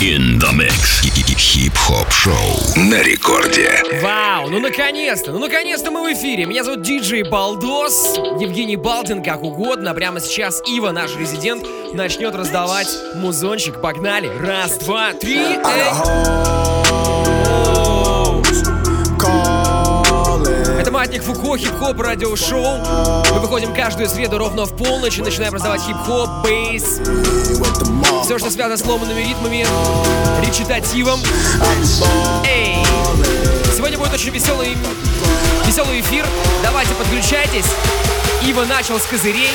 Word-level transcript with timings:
In 0.00 0.38
the 0.38 0.52
mix. 0.52 0.88
Хип-хоп 1.36 2.12
шоу 2.12 2.34
на 2.76 3.02
рекорде. 3.02 3.82
Вау, 4.02 4.48
ну 4.48 4.60
наконец-то, 4.60 5.32
ну 5.32 5.38
наконец-то 5.38 5.90
мы 5.90 6.08
в 6.08 6.12
эфире. 6.14 6.44
Меня 6.44 6.62
зовут 6.62 6.82
диджей 6.82 7.22
Балдос, 7.22 8.16
Евгений 8.40 8.76
Балдин, 8.76 9.22
как 9.22 9.42
угодно. 9.42 9.94
Прямо 9.94 10.20
сейчас 10.20 10.62
Ива, 10.68 10.92
наш 10.92 11.16
резидент, 11.16 11.64
начнет 11.94 12.34
раздавать 12.34 12.88
музончик. 13.16 13.80
Погнали. 13.80 14.30
Раз, 14.40 14.78
два, 14.78 15.14
три. 15.14 15.38
Эй! 15.38 16.87
Маятник 20.98 21.22
Фуко, 21.22 21.56
хип-хоп 21.56 22.00
радиошоу. 22.00 22.78
Мы 23.32 23.38
выходим 23.38 23.72
каждую 23.72 24.08
среду 24.08 24.36
ровно 24.36 24.64
в 24.64 24.76
полночь 24.76 25.16
и 25.18 25.22
начинаем 25.22 25.54
раздавать 25.54 25.80
хип-хоп, 25.82 26.42
bass. 26.42 26.98
Все, 28.24 28.36
что 28.36 28.50
связано 28.50 28.76
с 28.76 28.80
сломанными 28.80 29.20
ритмами, 29.20 29.64
речитативом. 30.44 31.20
Эй! 32.44 32.84
Сегодня 33.76 33.96
будет 33.96 34.12
очень 34.12 34.30
веселый, 34.30 34.76
веселый 35.64 36.00
эфир. 36.00 36.26
Давайте 36.64 36.92
подключайтесь. 36.94 37.66
Ива 38.42 38.64
начал 38.64 38.98
с 38.98 39.04
козырей. 39.04 39.52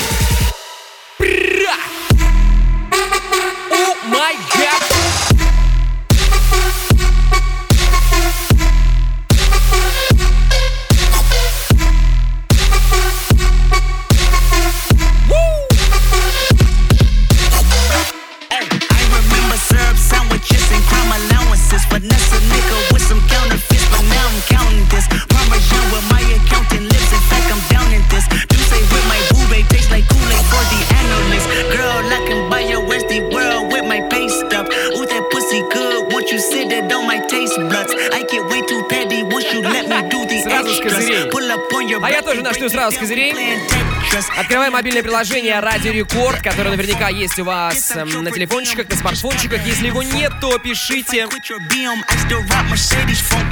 Мобильное 44.74 45.04
приложение 45.04 45.60
Радио 45.60 45.92
Рекорд, 45.92 46.42
которое 46.42 46.70
наверняка 46.70 47.08
есть 47.08 47.38
у 47.38 47.44
вас 47.44 47.92
эм, 47.94 48.24
на 48.24 48.32
телефончиках, 48.32 48.88
на 48.88 48.96
смартфончиках. 48.96 49.64
Если 49.64 49.86
его 49.86 50.02
нет, 50.02 50.32
то 50.40 50.58
пишите. 50.58 51.28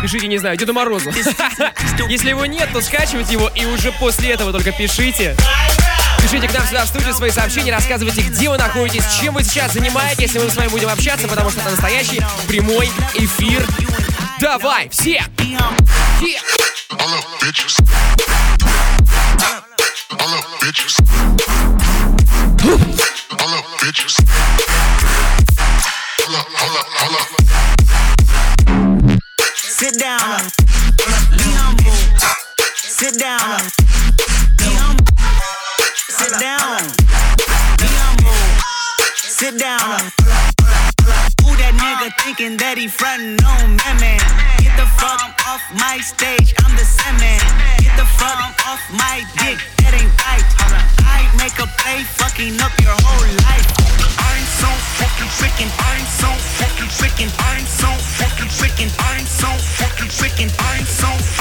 Пишите, 0.03 0.27
не 0.27 0.39
знаю, 0.39 0.57
Деду 0.57 0.73
Морозу. 0.73 1.13
Если 2.09 2.31
его 2.31 2.45
нет, 2.47 2.71
то 2.73 2.81
скачивайте 2.81 3.35
его 3.35 3.49
и 3.55 3.65
уже 3.67 3.93
после 3.93 4.33
этого 4.33 4.51
только 4.51 4.73
пишите. 4.73 5.37
Пишите 6.21 6.49
к 6.49 6.55
нам 6.55 6.67
сюда 6.67 6.85
в 6.85 6.89
студию 6.89 7.15
свои 7.15 7.31
сообщения, 7.31 7.71
рассказывайте, 7.73 8.23
где 8.23 8.51
вы 8.51 8.59
находитесь, 8.59 9.05
чем 9.21 9.35
вы 9.35 9.45
сейчас 9.45 9.75
занимаетесь, 9.75 10.35
и 10.35 10.41
мы 10.41 10.51
с 10.51 10.57
вами 10.57 10.71
будем 10.71 10.89
общаться, 10.89 11.29
потому 11.29 11.51
что 11.51 11.61
это 11.61 11.71
настоящий 11.71 12.21
прямой 12.49 12.91
эфир. 13.15 13.65
Давай, 14.41 14.89
все! 14.89 15.23
Все! 16.19 16.52
He 42.83 42.89
frontin' 42.89 43.39
on 43.47 43.79
man? 44.03 44.19
Get 44.59 44.75
the 44.75 44.89
fuck 44.99 45.23
off 45.47 45.63
my 45.79 45.99
stage, 46.03 46.51
I'm 46.67 46.75
the 46.75 46.83
same 46.83 47.15
man. 47.23 47.39
Get 47.79 47.95
the 47.95 48.09
fuck 48.19 48.43
off 48.67 48.83
my 48.91 49.23
dick, 49.39 49.63
that 49.87 49.95
ain't 49.95 50.11
right. 50.27 50.43
I 51.07 51.23
make 51.39 51.55
a 51.63 51.69
play, 51.79 52.03
fucking 52.19 52.59
up 52.59 52.75
your 52.83 52.99
whole 53.07 53.31
life. 53.47 53.71
I'm 54.19 54.45
so 54.59 54.67
fucking 54.99 55.31
freaking, 55.39 55.71
I'm 55.79 56.07
so 56.11 56.27
fucking 56.59 56.91
freaking, 56.99 57.31
I'm 57.55 57.63
so 57.71 57.87
fucking 58.19 58.51
freaking, 58.51 58.91
I'm 58.99 59.27
so 59.31 59.47
fucking 59.79 60.11
so, 60.11 60.51
I'm 60.59 60.83
so, 60.83 61.32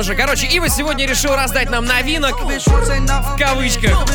понятно 0.00 0.12
уже. 0.12 0.14
Короче, 0.14 0.46
Ива 0.46 0.68
сегодня 0.68 1.06
решил 1.06 1.34
раздать 1.34 1.70
нам 1.70 1.84
новинок. 1.84 2.40
I'm 2.40 3.38
кавычках. 3.38 4.06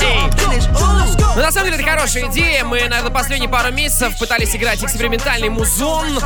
Эй. 0.00 0.62
Но 1.34 1.42
на 1.42 1.50
самом 1.50 1.70
деле 1.70 1.82
это 1.82 1.90
хорошая 1.90 2.30
идея. 2.30 2.64
Мы, 2.64 2.80
наверное, 2.80 3.10
последние 3.10 3.48
пару 3.48 3.72
месяцев 3.72 4.18
пытались 4.18 4.54
играть 4.54 4.82
экспериментальный 4.84 5.48
музон. 5.48 6.18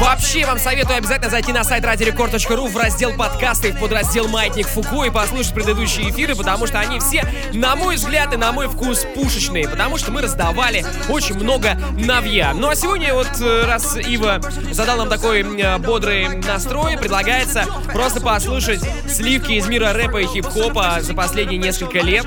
Вообще 0.00 0.44
вам 0.44 0.58
советую 0.58 0.98
обязательно 0.98 1.30
зайти 1.30 1.52
на 1.52 1.64
сайт 1.64 1.84
радиорекорд.ру 1.84 2.66
в 2.66 2.76
раздел 2.76 3.14
подкасты 3.14 3.72
в 3.72 3.80
подраздел 3.80 4.28
Маятник 4.28 4.66
Фуко 4.68 5.04
и 5.04 5.10
послушать 5.10 5.54
предыдущие 5.54 6.10
эфиры, 6.10 6.34
потому 6.36 6.66
что 6.66 6.78
они 6.80 7.00
все, 7.00 7.24
на 7.54 7.76
мой 7.76 7.96
взгляд 7.96 8.32
и 8.34 8.36
на 8.36 8.52
мой 8.52 8.68
вкус, 8.68 9.06
пушечные, 9.14 9.66
потому 9.66 9.96
что 9.96 10.12
мы 10.12 10.20
раздавали 10.20 10.84
очень 11.08 11.36
много 11.36 11.78
навья. 11.96 12.52
Ну 12.54 12.68
а 12.68 12.76
сегодня 12.76 13.14
вот, 13.14 13.40
э, 13.40 13.64
раз 13.66 13.96
Ива 13.96 14.40
задал 14.70 14.98
нам 14.98 15.08
такой 15.08 15.40
э, 15.40 15.78
бодрый 15.78 16.28
настрой, 16.28 16.98
предлагается 17.26 17.64
просто 17.92 18.20
послушать 18.20 18.80
сливки 19.08 19.52
из 19.52 19.66
мира 19.66 19.92
рэпа 19.92 20.18
и 20.18 20.26
хип-хопа 20.26 20.98
за 21.00 21.14
последние 21.14 21.58
несколько 21.58 21.98
лет. 21.98 22.24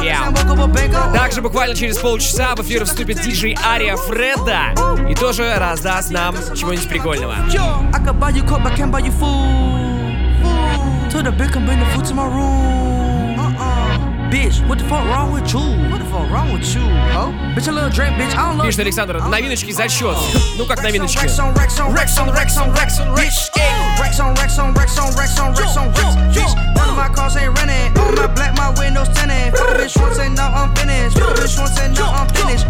Yeah. 0.00 1.12
Также 1.12 1.42
буквально 1.42 1.74
через 1.74 1.98
полчаса 1.98 2.54
в 2.54 2.60
эфир 2.60 2.84
вступит 2.86 3.20
диджей 3.20 3.56
Ария 3.62 3.96
Фреда 3.96 4.74
и 5.08 5.14
тоже 5.14 5.54
раздаст 5.56 6.10
нам 6.10 6.34
чего-нибудь 6.54 6.88
прикольного. 6.88 7.34
To 11.10 11.20
the 11.20 11.32
big 11.32 11.52
can 11.52 11.66
bring 11.66 11.80
the 11.80 11.86
food 11.86 12.04
to 12.06 12.14
my 12.14 12.24
room. 12.24 12.89
Uh-uh. 14.29 14.29
Bitch, 14.29 14.67
what 14.67 14.77
the 14.77 14.85
fuck 14.85 15.05
wrong 15.05 15.31
with 15.33 15.51
you? 15.53 15.59
What 15.89 15.99
the 15.99 16.05
fuck 16.05 16.29
wrong 16.29 16.51
with 16.53 16.75
you, 16.75 16.81
ho? 16.81 17.31
Bitch, 17.55 17.67
a 17.67 17.71
little 17.71 17.89
drink, 17.89 18.15
bitch, 18.15 18.33
I 18.35 18.49
don't 18.49 18.57
love 18.57 18.67
Пишет 18.67 18.79
Александр, 18.81 19.19
новиночки 19.21 19.71
зачет. 19.71 20.17
Ну 20.57 20.65
как 20.65 20.81
новиночки? 20.83 21.25
Rex 21.25 21.39
on 21.39 21.53
Rex 21.55 21.79
on 21.79 21.93
Rex 21.93 22.17
on 22.17 22.33
Rex 22.33 22.57
on 22.57 22.73
Rex 22.73 22.99
on 22.99 23.15
Rex. 23.15 23.49
Racks 24.00 24.18
on 24.18 24.34
racks 24.34 24.58
on 24.58 24.72
racks 24.74 24.98
on 24.98 25.12
racks 25.14 25.38
on 25.38 25.52
racks 25.52 25.76
on 25.76 25.92
racks. 25.92 26.16
Bitch, 26.34 26.54
none 26.74 26.88
of 26.88 26.96
my 26.96 27.08
cars 27.08 27.36
ain't 27.36 27.52
running. 27.58 27.92
All 27.98 28.12
my 28.12 28.26
black, 28.26 28.56
my 28.56 28.70
windows 28.80 29.08
tinted. 29.10 29.52
Fuck 29.56 29.76
bitch 29.76 30.00
once 30.00 30.18
and 30.18 30.34
now 30.34 30.48
I'm 30.48 30.74
finished. 30.74 31.18
Fuck 31.18 31.36
bitch 31.36 31.58
once 31.58 31.78
and 31.78 31.94
now 31.94 32.10
I'm 32.10 32.28
finished. 32.32 32.66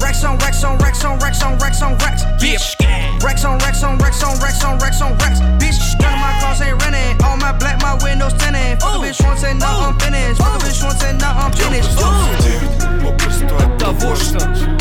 Racks 0.00 0.22
on 0.22 0.36
racks 0.38 0.62
on 0.62 0.78
racks 0.78 1.04
on 1.04 1.18
racks 1.18 1.42
on 1.42 1.58
racks 1.58 1.82
on 1.82 1.96
racks. 1.98 2.22
Bitch, 2.38 2.76
racks 3.24 3.44
on 3.44 3.58
racks 3.58 3.82
on 3.82 3.98
racks 3.98 4.22
on 4.22 4.38
racks 4.38 4.64
on 4.64 4.78
racks 4.78 5.00
on 5.00 5.16
racks. 5.18 5.40
Bitch, 5.58 5.80
none 6.00 6.12
of 6.12 6.20
my 6.20 6.38
cars 6.40 6.60
ain't 6.60 6.80
running. 6.82 7.16
All 7.24 7.36
my 7.36 7.52
black, 7.52 7.80
my 7.80 7.96
windows 8.04 8.34
tinted. 8.34 8.80
Fuck 8.80 9.00
bitch 9.00 9.24
once 9.24 9.42
and 9.44 9.58
now 9.58 9.80
I'm 9.80 9.98
finished. 9.98 10.40
Fuck 10.40 10.60
bitch 10.60 10.84
once 10.84 11.02
and 11.02 11.18
now 11.18 11.32
I'm 11.32 11.52
finished. 11.52 11.90
От 13.84 13.98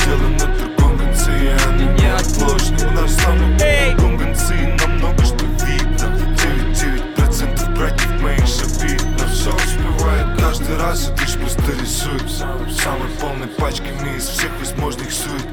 дело 0.06 0.30
на 0.30 0.48
другом 0.58 0.98
конце, 0.98 1.32
и 1.32 1.50
оно 1.66 1.92
неотложно. 1.94 2.92
Наш 2.92 3.12
самый 3.12 3.58
рисует 11.84 12.30
Самой 12.82 13.10
полной 13.20 13.48
пачками 13.48 14.18
из 14.18 14.28
всех 14.28 14.50
возможных 14.60 15.12
сует. 15.12 15.46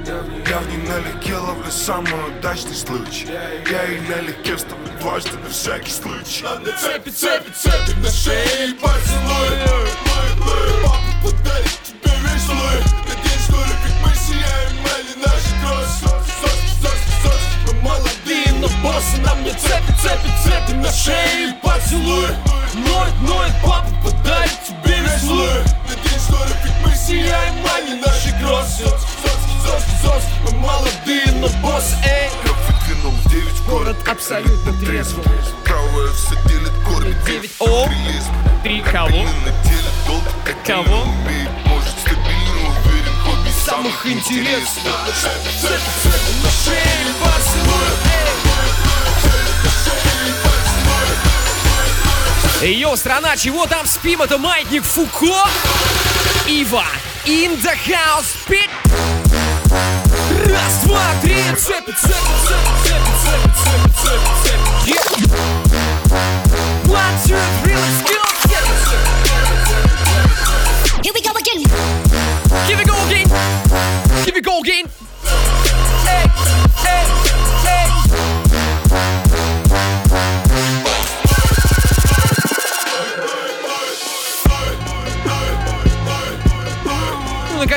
Я 0.48 0.58
в 0.58 0.68
ней 0.68 0.88
налегке 0.88 1.36
ловлю 1.36 1.70
самый 1.70 2.12
удачный 2.28 2.74
случай. 2.74 3.26
Я 3.70 3.84
и 3.84 4.00
налегке 4.00 4.56
вступлю 4.56 4.90
дважды 5.00 5.36
на 5.38 5.48
всякий 5.50 5.90
случай. 5.90 6.44
Цепи, 6.80 7.10
цепи, 7.10 7.50
цепи 7.52 7.98
на 8.00 8.10
шее 8.10 8.74
поцелуй 8.80 9.58
Папа 10.84 11.00
подарит 11.22 11.80
тебе 11.84 12.12
весь 12.22 12.48
луй 12.48 12.80
Надеюсь, 13.08 13.44
что 13.44 13.56
как 13.56 13.94
мы 14.04 14.14
сияем, 14.14 14.76
Мали 14.82 15.14
наши 15.24 15.52
кроссы 15.62 16.29
боссы 18.82 19.16
Нам 19.24 19.42
не 19.44 19.50
цепи, 19.50 19.92
цепи, 20.00 20.30
цепи 20.42 20.72
на 20.72 20.90
шее 20.92 21.54
поцелуй 21.62 22.28
Ноет, 22.74 23.20
ноет, 23.22 23.52
папа 23.62 23.88
подарит 24.02 24.58
тебе 24.66 25.00
весь 25.00 25.22
луй 25.24 25.48
Надеюсь, 25.88 26.22
что 26.22 26.36
как 26.36 26.72
мы 26.84 26.94
сияем, 26.94 27.54
Мали 27.62 28.00
наши 28.00 28.32
кроссы 28.40 28.84
Соски, 28.84 29.54
соски, 29.64 30.02
соски, 30.02 30.32
мы 30.44 30.58
молодые, 30.58 31.26
но 31.40 31.48
боссы 31.62 31.96
Эй, 32.04 32.30
Я 32.88 33.30
девять 33.30 33.54
в 33.54 33.68
город 33.70 33.96
абсолютно 34.08 34.72
трезвым. 34.80 35.24
Правая 35.64 36.12
все 36.12 36.36
делит 36.48 36.72
город 36.84 37.14
Девять. 37.26 37.50
О! 37.60 37.88
Три 38.62 38.80
кого? 38.82 39.26
Кого? 40.66 41.04
не 41.28 41.68
Может 41.68 41.98
стабильно 42.00 42.68
уверен, 42.68 43.14
хобби 43.24 43.50
Самых 43.64 44.06
интересных. 44.06 44.94
цепи, 45.20 45.50
цепи, 45.60 45.90
цепи 46.02 46.32
на 46.42 46.50
шее 46.50 47.14
поцелуй 47.20 48.39
Йоу, 52.62 52.96
страна, 52.96 53.36
чего 53.36 53.66
там 53.66 53.86
спим? 53.86 54.22
Это 54.22 54.38
Маятник 54.38 54.84
Фуко. 54.84 55.48
Ива. 56.46 56.84
In 57.24 57.56
the 57.62 57.74
house, 57.86 58.36
пить. 58.48 58.70
Раз, 60.46 60.78
два, 60.84 61.02
три, 61.22 61.36
цепи, 61.56 61.92
цепи, 61.92 62.12
цепи, 62.46 62.70
цепи, 62.82 63.10
цепи, 63.22 63.50
цепи, 63.64 63.88
цепи, 64.02 64.28
цепи. 64.42 64.90
Yeah. 64.90 65.06
One, 66.88 67.16
two, 67.26 67.40
three, 67.62 67.76
let's 67.76 68.00
go. 68.02 68.20
Цепи, 68.42 68.74
цепи. 68.84 69.08
Here 71.02 71.14
we 71.14 71.20
go 71.22 71.32
again. 71.36 71.60
Here 72.66 72.76
we 72.78 72.84
go 72.84 72.96
again. 73.06 73.26
Here 74.24 74.34
we 74.34 74.40
go 74.40 74.54
again. 74.60 74.86
Эй, 76.08 76.24
эй, 76.86 77.04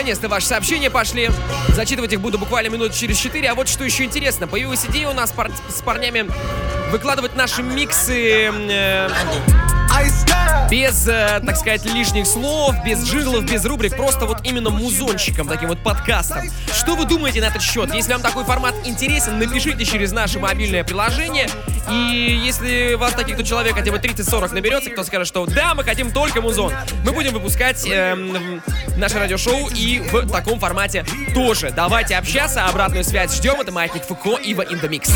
наконец-то 0.04 0.28
ваши 0.28 0.48
сообщения 0.48 0.90
пошли. 0.90 1.30
Зачитывать 1.70 2.12
их 2.12 2.20
буду 2.20 2.38
буквально 2.38 2.68
минут 2.68 2.94
через 2.94 3.18
4. 3.18 3.50
А 3.50 3.56
вот 3.56 3.70
что 3.70 3.86
еще 3.86 4.04
интересно. 4.04 4.48
Появилась 4.50 4.86
идея 4.86 5.08
у 5.08 5.14
нас 5.14 5.32
пар- 5.32 5.50
с 5.70 5.82
парнями 5.82 6.28
выкладывать 6.92 7.38
наши 7.38 7.64
миксы 7.64 8.52
э, 8.52 9.10
без, 10.74 11.08
э, 11.08 11.40
так 11.46 11.56
сказать, 11.56 11.86
лишних 11.86 12.26
слов, 12.26 12.76
без 12.84 13.04
джиглов, 13.04 13.46
без 13.46 13.64
рубрик, 13.64 13.96
просто 13.96 14.26
вот 14.26 14.40
именно 14.44 14.72
музончиком, 14.72 15.48
таким 15.48 15.70
вот 15.70 15.84
подкастом. 15.84 16.40
Что 16.74 16.96
вы 16.96 17.06
думаете 17.06 17.42
на 17.42 17.46
этот 17.46 17.62
счет? 17.62 17.94
Если 17.94 18.12
вам 18.12 18.24
такой 18.24 18.44
формат 18.44 18.74
интересен, 18.84 19.38
напишите 19.38 19.86
через 19.86 20.12
наше 20.12 20.40
мобильное 20.40 20.84
приложение. 20.84 21.48
И 21.92 22.42
если 22.44 22.96
вас 22.96 23.14
таких 23.14 23.38
то 23.38 23.44
человек 23.44 23.76
хотя 23.76 23.92
бы 23.92 23.98
30-40 23.98 24.54
наберется, 24.54 24.90
кто 24.90 25.04
скажет, 25.04 25.28
что 25.28 25.46
да, 25.46 25.76
мы 25.76 25.84
хотим 25.84 26.12
только 26.12 26.42
музон, 26.42 26.74
мы 27.06 27.12
будем 27.12 27.34
выпускать 27.34 27.86
эм, 27.88 28.62
наше 28.98 29.20
радиошоу 29.20 29.70
и 29.70 30.00
в 30.00 30.32
таком 30.32 30.60
формате 30.60 31.06
тоже. 31.36 31.72
Давайте 31.72 32.16
общаться, 32.16 32.66
обратную 32.66 33.04
связь 33.04 33.36
ждем. 33.36 33.62
Это 33.62 33.72
Маятник 33.72 34.06
Фуко, 34.06 34.38
Ива 34.38 34.64
in 34.64 34.82
Mix. 34.90 35.12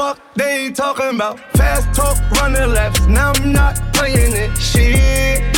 Fuck, 0.00 0.18
they 0.34 0.64
ain't 0.64 0.76
talking 0.76 1.14
about 1.14 1.38
fast 1.58 1.92
talk, 1.92 2.16
running 2.40 2.72
laps. 2.72 3.06
Now 3.06 3.32
I'm 3.34 3.52
not 3.52 3.76
playing 3.92 4.32
it. 4.32 4.56
Shit. 4.56 5.54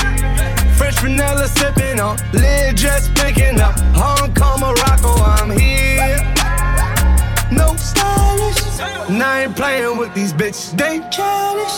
Fresh 0.77 0.99
vanilla 0.99 1.47
sipping 1.47 2.01
on, 2.01 2.19
lid 2.33 2.77
just 2.77 3.15
picking 3.15 3.61
up. 3.61 3.79
Hong 3.95 4.35
Kong, 4.35 4.59
Morocco, 4.59 5.11
I'm 5.23 5.51
here. 5.57 6.19
No 7.53 7.77
stylish. 7.77 8.81
And 9.11 9.23
I 9.23 9.45
ain't 9.45 9.55
playing 9.55 9.97
with 9.97 10.13
these 10.13 10.33
bitches. 10.33 10.77
They 10.77 10.99
childish. 11.11 11.77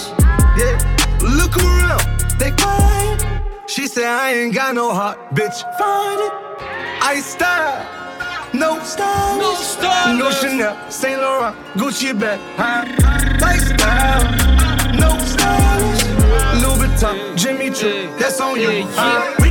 Yeah. 0.57 0.81
Look 1.21 1.59
around, 1.59 2.01
they 2.39 2.51
quiet. 2.53 3.27
She 3.67 3.87
said 3.87 4.07
I 4.07 4.33
ain't 4.37 4.55
got 4.55 4.75
no 4.75 4.91
heart, 4.91 5.19
bitch. 5.35 5.61
Find 5.77 6.19
it. 6.19 6.33
I 7.03 7.21
style. 7.21 8.04
No 8.55 8.79
style. 8.85 9.39
No 9.39 9.55
stylish. 9.55 10.19
No 10.19 10.31
Chanel, 10.31 10.77
Saint 10.89 11.21
Laurent, 11.21 11.56
Gucci 11.75 12.12
bag. 12.19 12.39
Huh? 12.56 12.85
Lifestyle. 13.41 14.23
No 14.97 15.19
stylish. 15.19 16.05
Louis 16.62 16.87
Vuitton, 16.87 17.37
Jimmy 17.37 17.71
Choo. 17.71 18.09
That's 18.17 18.41
on 18.41 18.61
you. 18.61 18.87
Huh? 18.91 19.44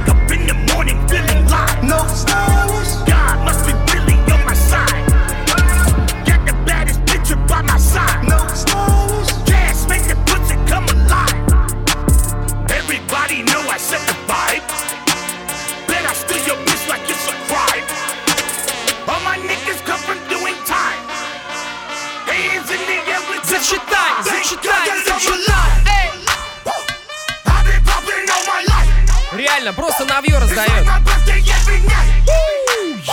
All 28.29 28.45
my 28.45 28.61
life. 28.67 29.37
Реально, 29.37 29.73
просто 29.73 30.05
навье 30.05 30.35
It's 30.35 30.41
раздает. 30.41 30.85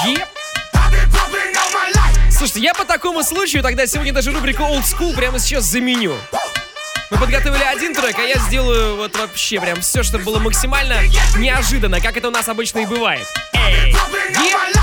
Еп. 0.05 0.29
Слушайте, 2.31 2.61
я 2.61 2.75
по 2.75 2.85
такому 2.85 3.23
случаю 3.23 3.63
тогда 3.63 3.87
сегодня 3.87 4.13
даже 4.13 4.33
рубрику 4.33 4.63
Old 4.65 4.85
School 4.85 5.15
прямо 5.15 5.39
сейчас 5.39 5.65
заменю. 5.65 6.17
Мы 7.11 7.19
подготовили 7.19 7.63
один 7.63 7.95
трек, 7.95 8.19
а 8.19 8.23
я 8.23 8.39
сделаю 8.39 8.97
вот 8.97 9.17
вообще 9.17 9.61
прям 9.61 9.81
все, 9.83 10.03
чтобы 10.03 10.25
было 10.25 10.39
максимально 10.39 11.03
неожиданно, 11.37 12.01
как 12.01 12.17
это 12.17 12.29
у 12.29 12.31
нас 12.31 12.49
обычно 12.49 12.81
и 12.81 12.87
бывает. 12.87 13.27
Эй! 13.53 13.93
Popping 13.93 14.80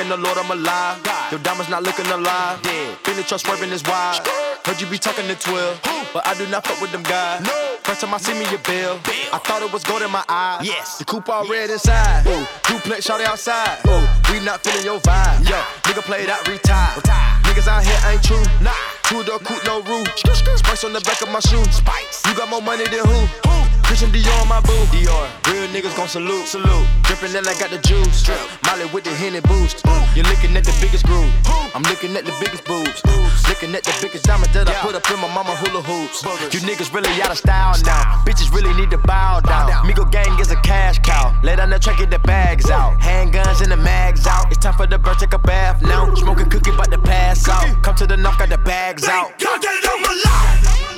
thanking 0.00 0.10
the 0.10 0.22
Lord 0.22 0.38
I'm 0.38 0.50
alive. 0.50 1.00
Your 1.30 1.40
diamonds 1.40 1.70
not 1.70 1.82
looking 1.82 2.06
alive. 2.06 2.62
Been 2.62 3.16
the 3.16 3.22
trust 3.22 3.46
swerving 3.46 3.70
is 3.70 3.82
wide. 3.84 4.20
Heard 4.64 4.80
you 4.80 4.86
be 4.86 4.98
talking 4.98 5.26
to 5.26 5.34
12, 5.34 5.80
but 6.12 6.26
I 6.26 6.34
do 6.34 6.46
not 6.48 6.66
fuck 6.66 6.80
with 6.80 6.92
them 6.92 7.02
guys. 7.02 7.46
First 7.82 8.02
time 8.02 8.14
I 8.14 8.18
see 8.18 8.34
me 8.34 8.44
a 8.54 8.58
bill, 8.58 9.00
I 9.32 9.38
thought 9.38 9.62
it 9.62 9.72
was 9.72 9.84
gold 9.84 10.02
in 10.02 10.10
my 10.10 10.24
eyes. 10.28 10.66
Yes, 10.66 10.98
the 10.98 11.04
coupe 11.04 11.28
all 11.28 11.48
red 11.48 11.70
inside. 11.70 12.26
Ooh, 12.26 12.46
duplex 12.68 13.04
shot 13.06 13.20
outside. 13.20 13.78
Ooh, 13.86 14.06
we 14.32 14.44
not 14.44 14.62
feeling 14.62 14.84
your 14.84 15.00
vibe. 15.00 15.48
Yo, 15.48 15.56
nigga 15.88 16.02
played 16.02 16.28
out, 16.28 16.46
retired. 16.46 17.02
Niggas 17.44 17.68
out 17.68 17.84
here 17.84 18.00
ain't 18.10 18.22
true. 18.22 18.44
Nah, 18.62 18.72
two 19.04 19.24
door 19.24 19.38
coupe, 19.38 19.64
no 19.64 19.82
roof. 19.82 20.06
Spice 20.16 20.84
on 20.84 20.92
the 20.92 21.00
back 21.00 21.20
of 21.22 21.30
my 21.30 21.40
shoe. 21.40 21.64
Spice. 21.72 22.22
You 22.26 22.34
got 22.34 22.48
more 22.48 22.62
money 22.62 22.84
than 22.84 23.04
who? 23.04 23.69
Christian 23.90 24.12
Dior 24.12 24.30
on 24.40 24.46
my 24.46 24.60
boo. 24.60 24.86
Dior. 24.94 25.26
Real 25.50 25.66
niggas 25.74 25.96
gon' 25.96 26.06
salute. 26.06 26.46
Salute. 26.46 26.86
Drippin' 27.02 27.32
then 27.32 27.42
I 27.48 27.58
got 27.58 27.70
the 27.70 27.78
juice. 27.78 28.22
Drip. 28.22 28.38
Molly 28.64 28.86
with 28.94 29.02
the 29.02 29.10
Henny 29.10 29.40
boost. 29.40 29.82
You're 30.14 30.30
looking 30.30 30.54
at 30.56 30.62
the 30.62 30.70
biggest 30.80 31.04
groove. 31.04 31.26
I'm 31.74 31.82
looking 31.82 32.14
at 32.14 32.24
the 32.24 32.30
biggest 32.38 32.64
boobs. 32.66 33.02
Looking 33.50 33.74
at 33.74 33.82
the 33.82 33.90
biggest 34.00 34.26
diamond 34.26 34.54
that 34.54 34.70
I 34.70 34.74
put 34.74 34.94
up 34.94 35.10
in 35.10 35.18
my 35.18 35.26
mama 35.34 35.56
hula 35.58 35.82
hoops. 35.82 36.22
You 36.54 36.60
niggas 36.62 36.94
really 36.94 37.10
out 37.20 37.32
of 37.32 37.38
style 37.38 37.74
now. 37.82 38.22
Bitches 38.22 38.54
really 38.54 38.72
need 38.74 38.92
to 38.92 38.98
bow 38.98 39.40
down. 39.40 39.66
Migo 39.82 40.06
gang 40.06 40.38
is 40.38 40.52
a 40.52 40.60
cash 40.62 41.00
cow. 41.00 41.34
Lay 41.42 41.56
down 41.56 41.70
the 41.70 41.80
track, 41.80 41.98
get 41.98 42.12
the 42.12 42.20
bags 42.20 42.70
out. 42.70 42.96
Handguns 43.00 43.60
and 43.60 43.72
the 43.72 43.76
mags 43.76 44.24
out. 44.24 44.46
It's 44.52 44.58
time 44.58 44.74
for 44.74 44.86
the 44.86 44.98
bird, 44.98 45.18
take 45.18 45.32
a 45.32 45.38
bath 45.38 45.82
now. 45.82 46.14
Smoking 46.14 46.48
cookie, 46.48 46.70
about 46.70 46.92
to 46.92 46.98
pass 46.98 47.48
out. 47.48 47.82
Come 47.82 47.96
to 47.96 48.06
the 48.06 48.16
knock, 48.16 48.38
got 48.38 48.50
the 48.50 48.58
bags 48.58 49.08
out. 49.08 49.36
God 49.40 49.60
that 49.60 49.82
I'm 49.82 50.78
alive. 50.78 50.89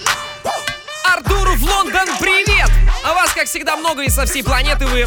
Артуру 1.12 1.54
в 1.56 1.62
Лондон, 1.64 2.08
привет! 2.18 2.70
А 3.04 3.12
вас, 3.12 3.32
как 3.32 3.44
всегда, 3.46 3.76
много 3.76 4.02
и 4.02 4.08
со 4.08 4.24
всей 4.24 4.42
планеты 4.42 4.86
вы. 4.86 5.06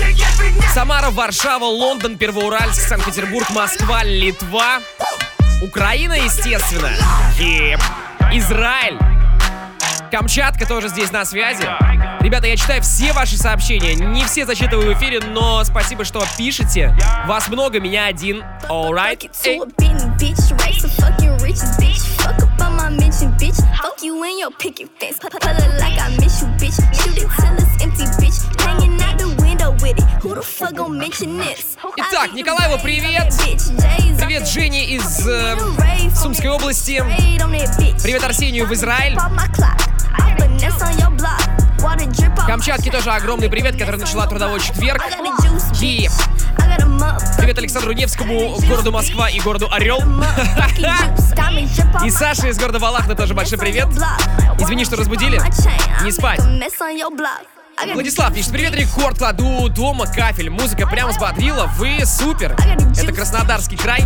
Самара, 0.72 1.10
Варшава, 1.10 1.66
Лондон, 1.66 2.18
Первоуральск, 2.18 2.80
Санкт-Петербург, 2.80 3.50
Москва, 3.50 4.04
Литва, 4.04 4.82
Украина, 5.64 6.14
естественно. 6.14 6.92
Израиль. 8.32 9.15
Камчатка 10.16 10.66
тоже 10.66 10.88
здесь 10.88 11.12
на 11.12 11.26
связи. 11.26 11.68
Ребята, 12.22 12.48
я 12.48 12.56
читаю 12.56 12.82
все 12.82 13.12
ваши 13.12 13.36
сообщения. 13.36 13.96
Не 13.96 14.24
все 14.24 14.46
зачитываю 14.46 14.96
в 14.96 14.98
эфире, 14.98 15.20
но 15.20 15.62
спасибо, 15.66 16.06
что 16.06 16.24
пишете. 16.38 16.98
Вас 17.26 17.50
много, 17.50 17.82
меня 17.82 18.06
один. 18.06 18.42
Alright. 18.70 19.30
Эй. 19.44 19.60
Итак, 31.98 32.34
Николаеву 32.34 32.82
привет! 32.82 33.34
Привет 34.18 34.48
Жене 34.48 34.86
из 34.86 35.28
э, 35.28 35.58
Сумской 36.16 36.50
области. 36.50 37.04
Привет 38.02 38.24
Арсению 38.24 38.66
в 38.66 38.74
Израиль. 38.74 39.18
Камчатке 42.48 42.92
тоже 42.92 43.12
огромный 43.12 43.50
привет, 43.50 43.78
который 43.78 43.98
начала 43.98 44.28
трудовой 44.28 44.60
четверг. 44.60 45.02
И 45.82 46.10
привет 47.38 47.58
Александру 47.58 47.94
Невскому, 47.94 48.58
городу 48.68 48.92
Москва 48.92 49.30
и 49.30 49.40
городу 49.40 49.68
Орел. 49.72 50.00
И 52.06 52.10
Саше 52.10 52.50
из 52.50 52.58
города 52.58 52.80
Валахна 52.80 53.16
тоже 53.16 53.34
большой 53.34 53.58
привет. 53.58 53.88
Извини, 54.60 54.86
что 54.86 54.96
разбудили. 54.96 55.42
Не 56.04 56.12
спать. 56.12 56.40
Владислав 57.84 58.34
пишет, 58.34 58.52
привет, 58.52 58.74
рекорд, 58.74 59.18
кладу 59.18 59.70
дома 59.70 60.06
кафель. 60.08 60.50
Музыка 60.50 60.88
прямо 60.88 61.12
взбодрила, 61.12 61.70
вы 61.78 62.06
супер. 62.06 62.56
Это 62.98 63.14
Краснодарский 63.14 63.78
край. 63.78 64.04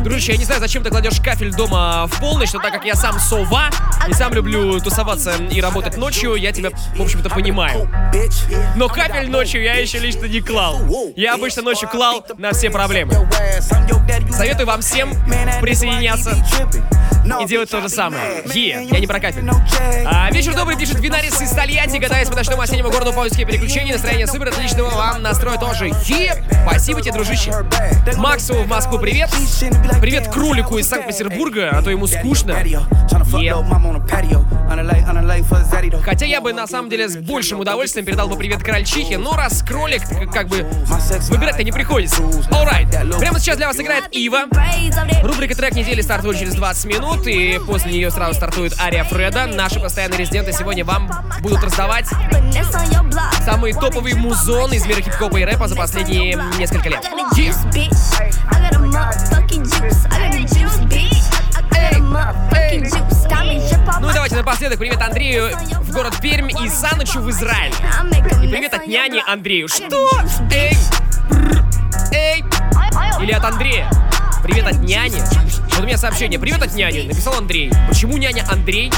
Дружище, 0.00 0.32
я 0.32 0.38
не 0.38 0.44
знаю, 0.44 0.60
зачем 0.60 0.82
ты 0.82 0.90
кладешь 0.90 1.20
кафель 1.20 1.52
дома 1.52 2.06
в 2.06 2.18
полночь, 2.20 2.52
но 2.52 2.60
так 2.60 2.72
как 2.72 2.84
я 2.84 2.94
сам 2.94 3.18
сова 3.18 3.70
и 4.08 4.12
сам 4.14 4.32
люблю 4.32 4.80
тусоваться 4.80 5.32
и 5.50 5.60
работать 5.60 5.96
ночью, 5.96 6.34
я 6.34 6.52
тебя, 6.52 6.70
в 6.96 7.00
общем-то, 7.00 7.30
понимаю. 7.30 7.90
Но 8.74 8.88
кафель 8.88 9.30
ночью 9.30 9.62
я 9.62 9.74
еще 9.74 9.98
лично 9.98 10.26
не 10.26 10.40
клал. 10.40 10.80
Я 11.14 11.34
обычно 11.34 11.62
ночью 11.62 11.88
клал 11.88 12.24
на 12.38 12.52
все 12.52 12.70
проблемы. 12.70 13.14
Советую 14.32 14.66
вам 14.66 14.80
всем 14.80 15.12
присоединяться 15.60 16.34
и 17.42 17.46
делать 17.46 17.70
то 17.70 17.80
же 17.80 17.88
самое. 17.88 18.42
Е, 18.54 18.86
я 18.90 18.98
не 18.98 19.06
про 19.06 19.20
кафель. 19.20 19.48
А, 20.06 20.30
вечер 20.30 20.54
добрый, 20.54 20.76
пишет 20.76 21.00
Винарис 21.00 21.40
из 21.40 21.50
Тольятти, 21.50 21.98
гадаясь 21.98 22.28
по 22.28 22.36
ночному 22.36 22.62
осеннему 22.62 22.90
городу 22.90 23.12
поиски 23.12 23.44
приключений. 23.44 23.92
Настроение 23.92 24.26
супер, 24.26 24.48
отличного 24.48 24.90
вам 24.90 25.22
настрой 25.22 25.58
тоже. 25.58 25.90
Е, 26.06 26.44
спасибо 26.66 27.00
тебе, 27.00 27.12
дружище. 27.12 27.52
Максу 28.16 28.54
в 28.54 28.68
Москву 28.68 28.98
привет. 28.98 29.30
Привет 30.00 30.28
Кролику 30.28 30.78
из 30.78 30.88
Санкт-Петербурга, 30.88 31.70
а 31.72 31.82
то 31.82 31.90
ему 31.90 32.06
скучно. 32.06 32.52
Е. 32.64 32.80
Хотя 36.02 36.26
я 36.26 36.40
бы 36.40 36.52
на 36.52 36.66
самом 36.66 36.90
деле 36.90 37.08
с 37.08 37.16
большим 37.16 37.60
удовольствием 37.60 38.06
передал 38.06 38.28
бы 38.28 38.36
привет 38.36 38.62
крольчихе, 38.62 39.18
но 39.18 39.34
раз 39.34 39.62
кролик, 39.62 40.02
как 40.32 40.48
бы 40.48 40.66
выбирать-то 41.28 41.62
не 41.64 41.72
приходится. 41.72 42.22
Alright, 42.22 43.18
прямо 43.18 43.38
сейчас 43.38 43.56
для 43.56 43.66
вас 43.66 43.78
играет 43.78 44.04
Ива. 44.12 44.44
Рубрика 45.22 45.54
трек 45.54 45.74
недели 45.74 46.00
стартует 46.00 46.38
через 46.38 46.54
20 46.54 46.84
минут, 46.86 47.17
и 47.26 47.58
после 47.66 47.92
нее 47.92 48.10
сразу 48.10 48.34
стартует 48.34 48.78
Ария 48.80 49.04
Фреда. 49.04 49.46
Наши 49.46 49.80
постоянные 49.80 50.18
резиденты 50.18 50.52
сегодня 50.52 50.84
вам 50.84 51.10
будут 51.40 51.62
раздавать 51.62 52.06
самые 53.44 53.74
топовые 53.74 54.14
музоны 54.14 54.74
из 54.74 54.86
мира 54.86 55.00
хип-хопа 55.00 55.36
и 55.36 55.44
рэпа 55.44 55.68
за 55.68 55.76
последние 55.76 56.36
несколько 56.58 56.88
лет. 56.88 57.04
Ну 64.00 64.10
и 64.10 64.12
давайте 64.12 64.36
напоследок 64.36 64.78
привет 64.78 65.00
Андрею 65.00 65.50
в 65.80 65.92
город 65.92 66.14
Пермь 66.20 66.50
и 66.50 66.68
Санычу 66.68 67.20
в 67.20 67.30
Израиль. 67.30 67.72
И 68.42 68.48
привет 68.48 68.74
от 68.74 68.86
няни 68.86 69.22
Андрею. 69.26 69.68
Что? 69.68 70.08
Эй! 70.52 70.76
Эй! 72.12 72.44
Или 73.20 73.32
от 73.32 73.44
Андрея. 73.44 73.90
Привет 74.42 74.66
от 74.66 74.78
няни. 74.80 75.20
Вот 75.70 75.80
у 75.80 75.82
меня 75.84 75.98
сообщение. 75.98 76.38
Привет 76.38 76.62
от 76.62 76.74
няни. 76.74 77.06
Написал 77.06 77.34
Андрей. 77.34 77.72
Почему 77.88 78.16
няня 78.16 78.44
Андрей? 78.48 78.92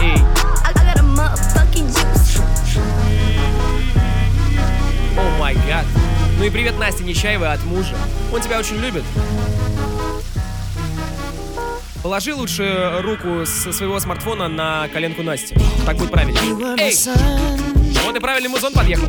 Эй. 0.00 0.18
О 5.18 5.38
май 5.38 5.54
гад. 5.66 5.84
Ну 6.38 6.44
и 6.44 6.50
привет 6.50 6.78
Насте 6.78 7.04
Нечаевой 7.04 7.52
от 7.52 7.64
мужа. 7.64 7.96
Он 8.32 8.40
тебя 8.40 8.58
очень 8.58 8.76
любит. 8.76 9.04
Положи 12.02 12.34
лучше 12.34 12.98
руку 13.02 13.46
со 13.46 13.72
своего 13.72 14.00
смартфона 14.00 14.48
на 14.48 14.88
коленку 14.88 15.22
Насти. 15.22 15.54
Так 15.86 15.96
будет 15.96 16.10
правильно. 16.10 16.38
Эй! 16.78 16.94
Вот 18.04 18.16
и 18.16 18.20
правильный 18.20 18.48
музон 18.48 18.72
подъехал. 18.72 19.06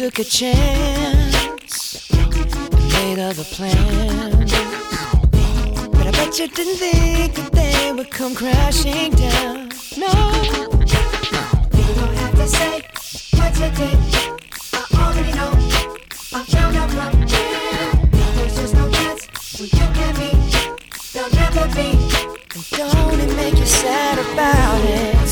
Took 0.00 0.18
a 0.18 0.24
chance 0.24 2.08
made 2.94 3.18
other 3.18 3.44
plans. 3.44 4.50
But 5.92 6.06
I 6.06 6.10
bet 6.12 6.38
you 6.38 6.48
didn't 6.48 6.76
think 6.76 7.34
that 7.34 7.52
they 7.52 7.92
would 7.92 8.10
come 8.10 8.34
crashing 8.34 9.12
down. 9.12 9.68
No. 9.98 10.10
You 11.76 11.94
don't 11.98 12.16
have 12.22 12.34
to 12.36 12.48
say 12.48 12.80
what 13.36 13.52
you 13.60 13.70
did. 13.80 13.98
I 14.72 14.84
already 15.02 15.32
know. 15.32 15.52
I 16.32 16.44
out. 16.98 17.12
There's 18.36 18.56
just 18.56 18.74
no 18.74 18.90
chance 18.90 19.26
you. 19.60 20.76
There'll 21.12 21.34
never 21.34 21.66
be. 21.74 21.90
And 22.54 22.64
don't 22.70 23.20
it 23.20 23.36
make 23.36 23.58
you 23.58 23.66
sad 23.66 24.18
about 24.18 24.84
it? 24.84 25.29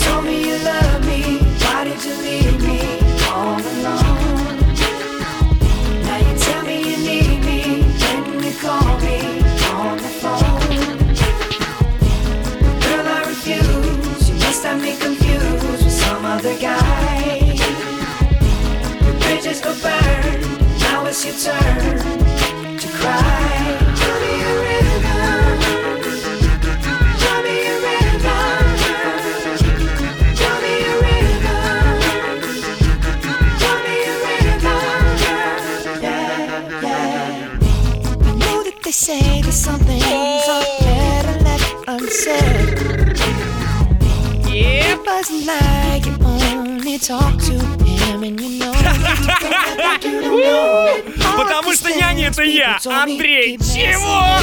Это 52.29 52.43
я, 52.43 52.79
Андрей. 52.85 53.59
Чего? 53.59 54.39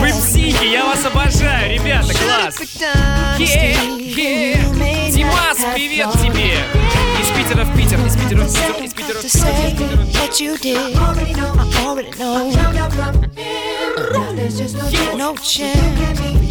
Вы 0.00 0.08
психи, 0.08 0.64
я 0.64 0.84
вас 0.84 1.04
обожаю, 1.04 1.74
ребята, 1.74 2.12
класс. 2.12 2.56
Е, 3.38 3.76
е. 3.98 4.56
Димас, 5.10 5.58
привет 5.74 6.10
тебе. 6.14 6.58
Из 7.20 7.28
Питера 7.36 7.64
в 7.64 7.76
Питер, 7.76 7.98
из 8.04 8.16
Питера 8.16 8.42
в 8.42 8.52
Питер, 8.52 8.84
из 8.84 8.94
Питера 8.94 9.18
в 9.18 9.22
Питер, 9.22 9.92
no 15.16 15.34
chance. 15.36 15.36
No 15.36 15.36
chance. 15.36 16.02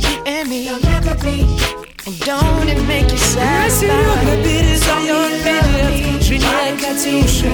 You 0.02 0.24
and 0.26 0.50
me. 0.50 1.91
Don't 2.04 2.68
it 2.68 2.82
make 2.88 3.12
you 3.12 3.18
sad? 3.18 3.70
Серега 3.70 4.36
передает 4.44 5.44
привет 5.44 6.24
жене 6.24 6.76
Катюше 6.82 7.54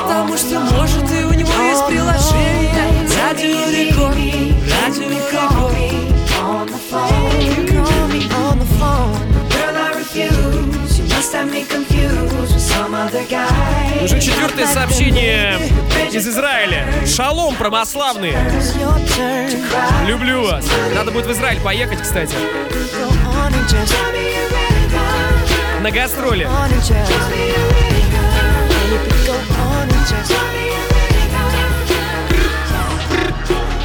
Потому 0.00 0.36
что 0.36 0.60
может 0.60 1.10
и 1.10 1.24
у 1.24 1.32
него 1.32 1.50
есть 1.64 1.86
приложение 1.88 2.70
Радио 3.20 3.50
Рекорд, 3.68 4.14
Радио 4.14 5.08
Рекорд 5.10 6.10
On 6.40 6.66
the 6.66 6.78
phone. 6.78 7.40
You 7.40 7.66
call 7.66 8.08
me 8.08 8.26
on 8.32 8.58
the 8.58 8.64
phone. 8.78 9.12
Girl, 9.50 9.76
I 9.76 9.92
refuse. 9.94 10.98
You 10.98 11.04
must 11.08 11.34
have 11.34 11.50
me 11.50 11.64
confused 11.64 12.32
with 12.32 12.60
some 12.60 12.94
other 12.94 13.24
guy. 13.28 14.04
Уже 14.04 14.20
четвертое 14.20 14.66
сообщение 14.66 15.58
из 16.10 16.26
Израиля. 16.26 16.86
Шалом, 17.06 17.56
православные. 17.56 18.38
Люблю 20.06 20.44
вас. 20.44 20.64
Надо 20.94 21.10
будет 21.10 21.26
в 21.26 21.32
Израиль 21.32 21.60
поехать, 21.60 22.00
кстати. 22.00 22.34
Go 23.49 23.49
on 23.49 23.53
and 23.53 23.69
just 23.69 23.93
На 25.81 25.91
гастроли. 25.91 26.45
on 26.45 26.71
and 26.71 26.83
just 26.83 27.11
Baby, 28.89 29.09
go 29.25 29.33
on 29.33 29.89
and 29.89 30.05
just 30.09 30.31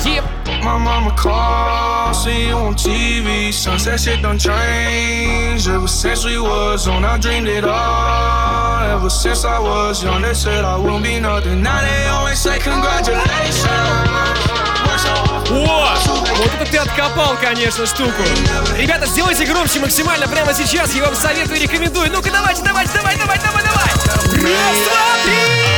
Тип. 0.02 0.24
My 0.62 0.76
mama 0.78 1.10
close 1.16 2.22
see 2.22 2.48
you 2.48 2.56
on 2.56 2.74
TV. 2.74 3.52
Sunset 3.52 3.98
shit 4.00 4.22
done 4.22 4.38
changed. 4.38 5.68
Ever 5.68 5.88
since 5.88 6.24
we 6.24 6.38
was 6.38 6.86
on, 6.88 7.04
I 7.04 7.18
dreamed 7.18 7.48
it 7.48 7.64
all. 7.64 8.82
Ever 8.96 9.10
since 9.10 9.44
I 9.44 9.58
was 9.58 10.02
young, 10.02 10.22
they 10.22 10.34
said 10.34 10.64
I 10.64 10.76
won't 10.76 11.02
be 11.04 11.20
nothing. 11.20 11.62
Now 11.62 11.80
they 11.80 12.06
always 12.08 12.38
say 12.38 12.58
congratulations. 12.58 14.73
О, 15.51 15.95
вот 16.37 16.51
это 16.59 16.65
ты 16.69 16.77
откопал, 16.77 17.37
конечно, 17.39 17.85
штуку. 17.85 18.23
Ребята, 18.77 19.05
сделайте 19.05 19.45
громче 19.45 19.79
максимально 19.79 20.27
прямо 20.27 20.53
сейчас. 20.53 20.93
Я 20.95 21.05
вам 21.05 21.15
советую 21.15 21.57
и 21.57 21.63
рекомендую. 21.63 22.11
Ну-ка, 22.11 22.31
давайте, 22.31 22.63
давайте, 22.63 22.93
давай, 22.93 23.15
давай, 23.17 23.39
давай, 23.39 23.63
давай. 23.63 23.85
Раз, 23.85 24.77
два, 24.85 25.23
три, 25.25 25.74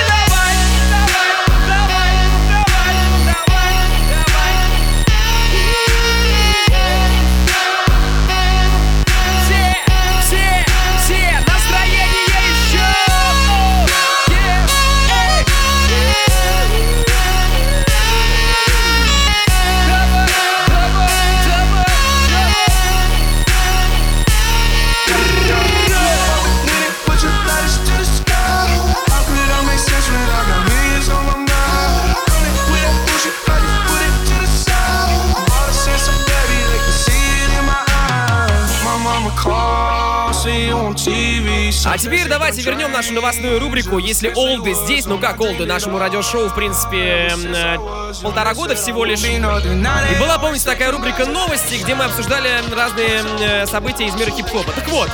А 41.89 41.97
теперь 41.97 42.27
давайте 42.27 42.61
вернем 42.61 42.91
нашу 42.91 43.13
новостную 43.13 43.59
рубрику. 43.61 43.97
Если 43.97 44.31
олды 44.35 44.73
здесь, 44.73 45.05
ну 45.05 45.17
как 45.19 45.39
олды, 45.39 45.65
нашему 45.65 45.97
радиошоу, 45.97 46.49
в 46.49 46.55
принципе, 46.55 47.31
э, 47.33 47.77
полтора 48.21 48.53
года 48.53 48.75
всего 48.75 49.05
лишь. 49.05 49.23
И 49.23 50.19
была, 50.19 50.37
помните, 50.37 50.65
такая 50.65 50.91
рубрика 50.91 51.25
«Новости», 51.25 51.75
где 51.81 51.95
мы 51.95 52.03
обсуждали 52.05 52.49
разные 52.75 53.23
э, 53.39 53.65
события 53.67 54.05
из 54.05 54.15
мира 54.15 54.31
хип-хопа. 54.31 54.73
Так 54.73 54.89
вот, 54.89 55.09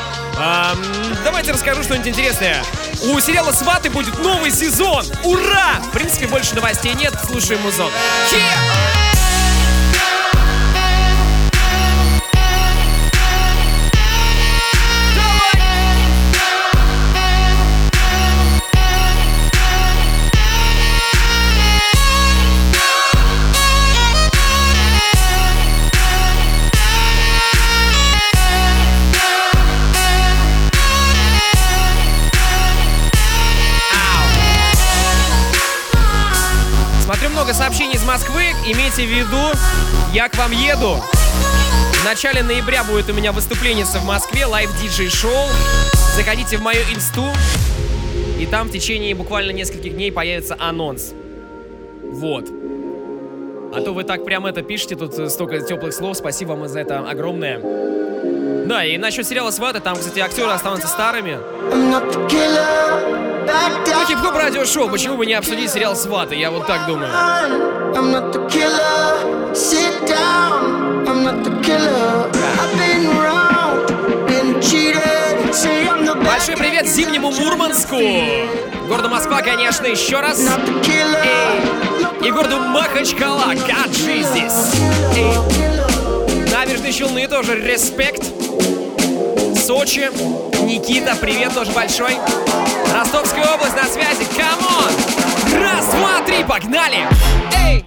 давайте 1.23 1.51
расскажу 1.51 1.83
что-нибудь 1.83 2.07
интересное. 2.07 2.63
У 3.03 3.19
сериала 3.19 3.51
«Сваты» 3.51 3.91
будет 3.91 4.17
новый 4.19 4.49
сезон! 4.49 5.05
Ура! 5.23 5.79
В 5.87 5.91
принципе, 5.91 6.25
больше 6.25 6.55
новостей 6.55 6.95
нет, 6.95 7.13
слушаем 7.27 7.61
музон. 7.61 7.91
Смотрю 8.29 9.02
Москвы. 38.13 38.43
Имейте 38.67 39.07
в 39.07 39.09
виду, 39.09 39.57
я 40.13 40.29
к 40.29 40.37
вам 40.37 40.51
еду. 40.51 40.97
В 40.97 42.05
начале 42.05 42.43
ноября 42.43 42.83
будет 42.83 43.09
у 43.09 43.13
меня 43.13 43.31
выступление 43.31 43.85
в 43.85 44.05
Москве, 44.05 44.45
live-диджей-шоу. 44.45 45.47
Заходите 46.15 46.57
в 46.57 46.61
мою 46.61 46.79
инсту, 46.93 47.25
и 48.39 48.45
там 48.45 48.67
в 48.67 48.71
течение 48.71 49.15
буквально 49.15 49.49
нескольких 49.49 49.95
дней 49.95 50.11
появится 50.11 50.55
анонс. 50.59 51.13
Вот. 52.03 52.51
А 53.73 53.81
то 53.81 53.93
вы 53.93 54.03
так 54.03 54.23
прям 54.25 54.45
это 54.45 54.61
пишете, 54.61 54.95
тут 54.95 55.17
э, 55.17 55.27
столько 55.27 55.61
теплых 55.61 55.91
слов, 55.91 56.15
спасибо 56.15 56.51
вам 56.51 56.67
за 56.67 56.81
это 56.81 56.99
огромное. 56.99 57.59
Да, 58.67 58.85
и 58.85 58.95
насчет 58.99 59.25
сериала 59.25 59.49
«Сваты», 59.49 59.79
там, 59.79 59.95
кстати, 59.97 60.19
актеры 60.19 60.51
останутся 60.51 60.87
старыми. 60.87 61.39
Ну, 63.45 64.05
хип-хоп 64.05 64.35
радиошоу, 64.35 64.89
почему 64.89 65.17
бы 65.17 65.25
не 65.25 65.33
обсудить 65.33 65.71
сериал 65.71 65.95
«Сваты», 65.95 66.35
я 66.35 66.51
вот 66.51 66.65
так 66.67 66.85
думаю. 66.87 67.11
Большой 76.25 76.55
привет 76.57 76.87
зимнему 76.87 77.31
Мурманску! 77.31 77.97
Городу 78.87 79.09
Москва, 79.09 79.41
конечно, 79.41 79.85
еще 79.85 80.19
раз. 80.19 80.39
Эй. 80.87 82.27
И 82.27 82.31
городу 82.31 82.59
Махачкала, 82.59 83.53
гаджи 83.67 84.23
здесь. 84.23 84.73
Набережные 86.51 86.93
Челны 86.93 87.27
тоже 87.27 87.55
респект. 87.59 88.42
Сочи, 89.65 90.09
Никита, 90.65 91.15
привет 91.15 91.53
тоже 91.53 91.71
большой. 91.71 92.17
Ростовская 92.93 93.45
область 93.45 93.77
на 93.77 93.85
связи, 93.85 94.25
come 94.35 94.67
on! 94.67 94.91
Раз, 95.57 95.85
два, 95.85 96.21
три, 96.25 96.43
погнали! 96.43 97.07
Эй! 97.55 97.85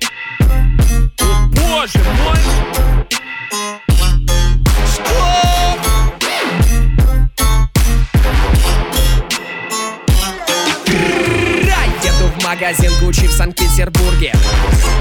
Боже 1.50 1.98
мой! 2.24 2.38
Магазин 12.42 12.92
Гуччи 13.02 13.26
в 13.26 13.32
Санкт-Петербурге 13.32 14.32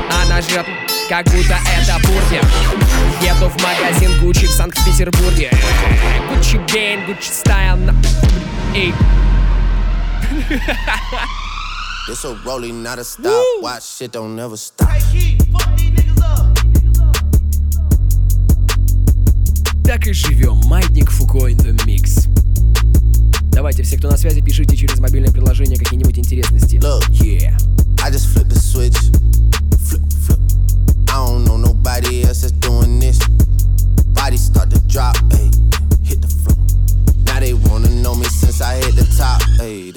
Она 0.10 0.42
жрет, 0.42 0.66
как 1.08 1.26
будто 1.26 1.58
это 1.78 2.00
бургер 2.06 2.44
Еду 3.22 3.50
в 3.50 3.62
магазин 3.62 4.20
Гуччи 4.20 4.48
в 4.48 4.52
Санкт-Петербурге 4.52 5.52
Гуччи 6.46 6.60
Гейн, 6.72 7.06
Гуччи 7.08 7.32
Стайл 7.32 7.76
на- 7.78 7.96
Эй, 8.76 8.94
This 12.08 12.24
a 12.24 12.36
rolling, 12.46 12.84
not 12.84 13.00
a 13.00 13.04
stop. 13.04 13.42
Watch 13.64 13.82
shit 13.84 14.12
don't 14.12 14.36
never 14.36 14.56
stop. 14.56 14.88
так 19.84 20.06
и 20.08 20.14
живем. 20.14 20.58
Маятник 20.66 21.10
Фуко 21.10 21.48
in 21.50 21.58
the 21.58 21.74
mix. 21.86 22.28
Давайте, 23.52 23.82
все, 23.84 23.98
кто 23.98 24.10
на 24.12 24.18
связи, 24.18 24.42
пишите 24.42 24.76
через 24.78 25.00
мобильное 25.00 25.32
приложение 25.32 25.78
какие-нибудь 25.80 26.18
интересности. 26.20 26.76
Look, 26.78 27.08
Yeah. 27.10 27.58
I 28.04 28.12
just 28.12 28.28
flip 28.28 28.48
the 28.50 28.60
switch. 28.60 28.98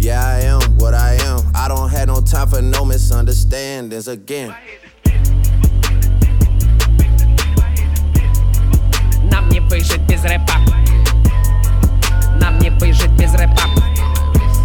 Yeah, 0.00 0.24
I 0.24 0.42
am 0.42 0.60
what 0.78 0.94
I 0.94 1.14
am. 1.26 1.40
I 1.56 1.66
don't 1.66 1.90
have 1.90 2.06
no 2.06 2.20
time 2.20 2.46
for 2.46 2.62
no 2.62 2.84
misunderstandings 2.84 4.06
again. 4.06 4.54
Нам 9.24 9.48
не 9.48 9.58
выжить 9.58 10.00
без 10.02 10.22
рэпа. 10.22 10.54
Нам 12.40 12.60
не 12.60 12.70
выжить 12.70 13.10
без 13.18 13.34
рэпа. 13.34 13.62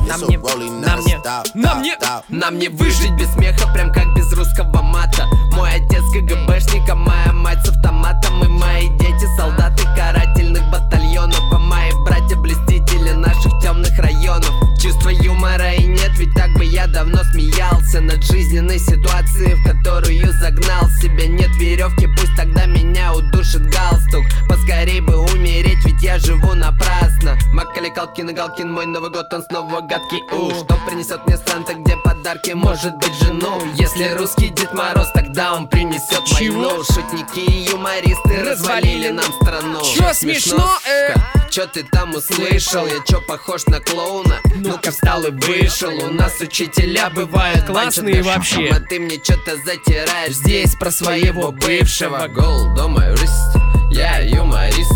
Нам 0.08 0.22
не, 0.30 0.38
нам 0.38 1.00
не, 1.04 1.18
нам 1.56 1.82
не, 1.82 1.98
нам 2.30 2.60
не 2.60 2.70
выжить 2.70 3.14
без 3.14 3.34
смеха, 3.34 3.68
прям 3.74 3.92
как 3.92 4.14
без 4.16 4.32
русского 4.34 4.84
мата. 4.84 5.26
Мой 5.54 5.72
отец 5.72 6.04
КГБшник, 6.14 6.88
а 6.90 6.96
моя 6.96 7.34
мать 7.34 7.66
с 7.66 7.70
автоматом 7.70 8.44
и 8.44 8.48
мои 8.48 8.88
дети 9.00 9.26
солдаты 9.36 9.84
карательных 9.96 10.70
батальонов, 10.70 11.42
а 11.52 11.58
мои 11.58 11.92
братья 12.06 12.36
блестители 12.36 13.14
наших 13.14 13.52
темных 13.64 13.98
районов. 13.98 14.63
Чувства 14.84 15.12
юмора 15.12 15.76
и 15.76 15.86
нет, 15.86 16.12
ведь 16.18 16.34
так 16.34 16.52
бы 16.56 16.66
я 16.66 16.88
давно 16.88 17.24
смеялся 17.32 18.02
Над 18.02 18.22
жизненной 18.22 18.80
ситуацией, 18.80 19.54
в 19.54 19.64
которую 19.64 20.30
загнал 20.34 20.90
себя. 21.02 21.26
Нет 21.26 21.52
веревки, 21.56 22.06
пусть 22.18 22.36
тогда 22.36 22.66
меня 22.66 23.14
удушит 23.14 23.62
галстук. 23.62 24.26
Поскорей 24.50 25.00
бы 25.00 25.16
умереть, 25.16 25.86
ведь 25.86 26.04
я 26.04 26.20
живу 26.20 26.54
напрасно. 26.54 27.38
Макали 27.54 27.88
Калкин 27.92 28.32
и 28.32 28.34
Галкин, 28.34 28.74
мой 28.74 28.86
Новый 28.86 29.10
год, 29.10 29.34
он 29.34 29.44
снова 29.44 29.80
гадкий. 29.80 30.22
У, 30.34 30.50
что 30.52 30.78
принесет 30.86 31.26
мне 31.28 31.38
Санта, 31.38 31.76
где 31.76 31.96
подарки, 31.96 32.52
может 32.52 32.98
быть 32.98 33.14
жену? 33.22 33.62
Если 33.76 34.10
русский 34.18 34.50
Дед 34.50 34.74
Мороз, 34.74 35.10
тогда 35.14 35.54
он 35.54 35.70
принесет 35.70 36.26
Чего? 36.26 36.62
войну. 36.62 36.84
Шутники 36.84 37.40
и 37.40 37.70
юмористы 37.72 38.44
развалили. 38.44 39.12
нам 39.12 39.32
страну. 39.42 39.80
Чё 39.82 40.14
смешно, 40.14 40.78
э? 40.86 41.43
Чё 41.54 41.68
ты 41.68 41.84
там 41.84 42.16
услышал? 42.16 42.88
Я 42.88 43.00
чё 43.06 43.22
похож 43.22 43.68
на 43.68 43.80
клоуна? 43.80 44.40
Ну-ка. 44.56 44.90
Встал 44.90 45.24
и 45.24 45.30
вышел. 45.30 45.92
У 46.04 46.10
нас 46.10 46.42
учителя 46.42 47.12
бывают 47.12 47.66
Классные 47.66 48.24
вообще. 48.24 48.70
А 48.70 48.80
ты 48.80 49.00
мне 49.00 49.20
чё-то 49.20 49.58
затираешь 49.58 50.34
Здесь 50.34 50.74
про 50.74 50.90
своего 50.90 51.52
бывшего. 51.52 52.28
Гол, 52.28 52.74
дома 52.74 53.06
юрист. 53.06 53.56
Я 53.92 54.18
юморист. 54.22 54.92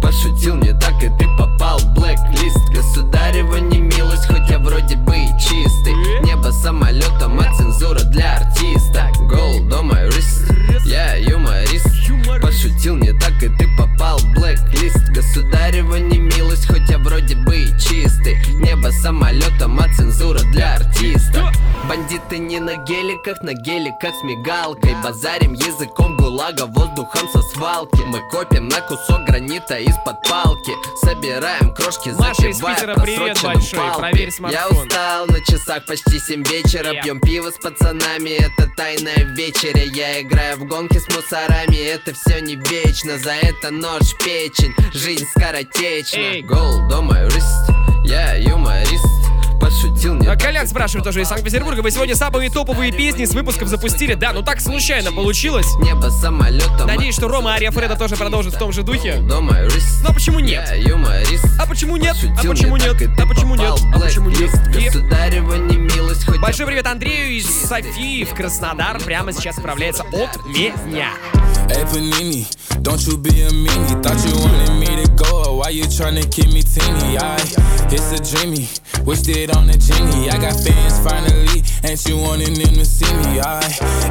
Пошутил 0.00 0.56
не 0.56 0.72
так 0.80 0.94
и 1.02 1.10
ты 1.18 1.26
попал 1.36 1.78
в 1.78 1.92
блэк-лист. 1.92 2.70
Государева 2.74 3.56
не 3.56 3.76
милость, 3.76 4.28
хоть 4.28 4.48
я 4.48 4.58
вроде 4.60 4.96
бы 4.96 5.14
и 5.14 5.28
чистый. 5.38 5.92
Небо 6.22 6.52
самолетом, 6.52 7.38
а 7.38 7.54
цензура 7.54 8.00
для 8.04 8.36
артиста. 8.36 9.10
Гол, 9.28 9.60
дома 9.68 10.00
юрист. 10.00 10.50
Я 10.86 11.16
юморист 11.16 11.87
Пошутил 12.88 12.96
не 12.96 13.12
так 13.18 13.42
и 13.42 13.48
ты 13.48 13.68
попал 13.76 14.18
в 14.18 14.34
блэк-лист 14.34 15.10
Государева 15.10 15.96
не 15.96 16.18
милость, 16.58 16.66
хоть 16.66 16.88
я 16.90 16.98
вроде 16.98 17.34
бы 17.36 17.56
и 17.56 17.66
чистый. 17.78 18.36
Небо 18.54 18.90
самолетом, 18.90 19.78
а 19.80 19.92
цензура 19.94 20.40
для 20.52 20.74
артиста. 20.74 21.52
Бандиты 21.88 22.38
не 22.38 22.60
на 22.60 22.76
геликах, 22.76 23.42
на 23.42 23.54
геликах 23.54 24.14
с 24.14 24.22
мигалкой. 24.22 24.94
Базарим 25.02 25.54
языком 25.54 26.16
гулага, 26.16 26.66
воздухом 26.66 27.28
со 27.32 27.40
свалки. 27.42 28.02
Мы 28.06 28.20
копим 28.30 28.68
на 28.68 28.80
кусок 28.80 29.24
гранита 29.26 29.78
из-под 29.78 30.22
палки. 30.28 30.72
Собираем 31.02 31.74
крошки, 31.74 32.10
Маша 32.10 32.48
из 32.48 32.58
Питера, 32.58 32.94
привет 32.96 33.40
большой, 33.42 33.78
палпи. 33.78 33.98
проверь 34.00 34.32
Я 34.50 34.68
устал, 34.68 35.26
на 35.26 35.40
часах 35.40 35.86
почти 35.86 36.18
7 36.18 36.44
вечера. 36.44 37.00
Пьем 37.02 37.20
пиво 37.20 37.50
с 37.50 37.58
пацанами, 37.58 38.30
это 38.30 38.68
тайная 38.76 39.24
вечеря. 39.34 39.84
Я 39.84 40.20
играю 40.20 40.58
в 40.58 40.66
гонки 40.66 40.98
с 40.98 41.08
мусорами, 41.14 41.76
это 41.76 42.12
все 42.14 42.40
не 42.40 42.56
вечно. 42.56 43.18
За 43.18 43.32
это 43.32 43.70
нож 43.70 44.02
в 44.02 44.18
печень, 44.18 44.74
жизнь 44.92 45.26
скоротечна. 45.34 46.18
Эй. 46.18 46.42
Гол, 46.48 46.88
дома 46.88 47.18
юрист, 47.18 47.70
я 48.04 48.34
юморист 48.36 48.58
Пошутил 48.88 49.18
не 49.18 49.27
А 49.98 50.24
так, 50.24 50.40
Колян 50.40 50.66
спрашивает 50.68 51.04
тоже 51.04 51.22
из 51.22 51.28
Санкт-Петербурга. 51.28 51.80
Вы 51.80 51.90
сегодня 51.90 52.14
самые 52.14 52.50
топовые 52.50 52.92
песни 52.92 53.24
с 53.24 53.34
выпусков 53.34 53.68
запустили. 53.68 54.14
Да, 54.14 54.32
ну 54.32 54.42
так 54.42 54.60
случайно 54.60 55.12
получилось. 55.12 55.66
Небо 55.80 56.08
самолетом 56.08 56.86
Надеюсь, 56.86 57.14
что 57.14 57.26
Рома 57.26 57.52
Ария 57.54 57.70
Фреда 57.70 57.96
тоже 57.96 58.16
продолжит 58.16 58.54
в 58.54 58.58
том 58.58 58.72
же 58.72 58.82
духе. 58.82 59.16
Но 59.20 59.42
почему 60.14 60.38
нет? 60.38 60.68
я 60.68 60.74
юморист 60.74 61.44
А 61.58 61.66
почему 61.66 61.96
нет? 61.96 62.16
А 62.36 62.46
почему 62.46 62.76
не 62.76 62.84
нет? 62.84 63.10
А 63.18 63.26
почему 63.26 63.54
нет? 63.56 63.74
А 63.94 63.98
почему 63.98 64.30
нет? 64.30 64.50
Государева 64.72 65.56
хоть 66.26 66.40
Большой 66.40 66.66
привет 66.66 66.86
Андрею 66.86 67.36
из 67.36 67.46
Софии 67.46 68.24
в 68.24 68.34
Краснодар. 68.34 69.00
Прямо 69.00 69.32
сейчас 69.32 69.58
отправляется 69.58 70.04
от 70.04 70.46
меня. 70.46 71.10
Hey 71.68 71.84
Panini, 71.84 72.46
don't 72.82 72.98
you 73.06 73.18
be 73.18 73.42
a 73.42 73.50
meanie. 73.50 74.02
Thought 74.02 74.24
you 74.24 74.34
wanted 74.40 74.72
me 74.80 74.86
to 75.04 75.10
go, 75.12 75.56
why 75.56 75.68
you 75.68 75.84
tryna 75.84 76.24
keep 76.30 76.46
me 76.46 76.62
teeny? 76.62 77.18
I, 77.18 77.36
it's 77.92 78.10
a 78.12 78.18
dreamy, 78.24 78.68
wished 79.04 79.28
it 79.28 79.54
on 79.54 79.68
a 79.68 79.76
I 79.90 80.36
got 80.38 80.60
fans 80.60 80.98
finally, 81.00 81.62
ain't 81.84 82.04
you 82.06 82.18
wanting 82.18 82.54
them 82.54 82.74
to 82.74 82.84
see 82.84 83.10
me? 83.14 83.40
I, 83.40 83.58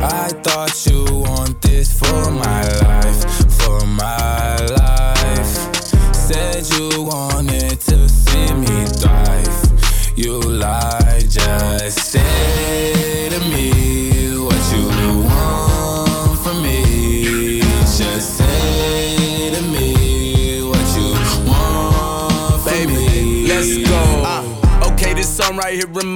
I 0.02 0.30
thought 0.42 0.74
you 0.88 1.06
want 1.22 1.62
this 1.62 1.98
for 1.98 2.32
my 2.32 2.64
life, 2.82 3.37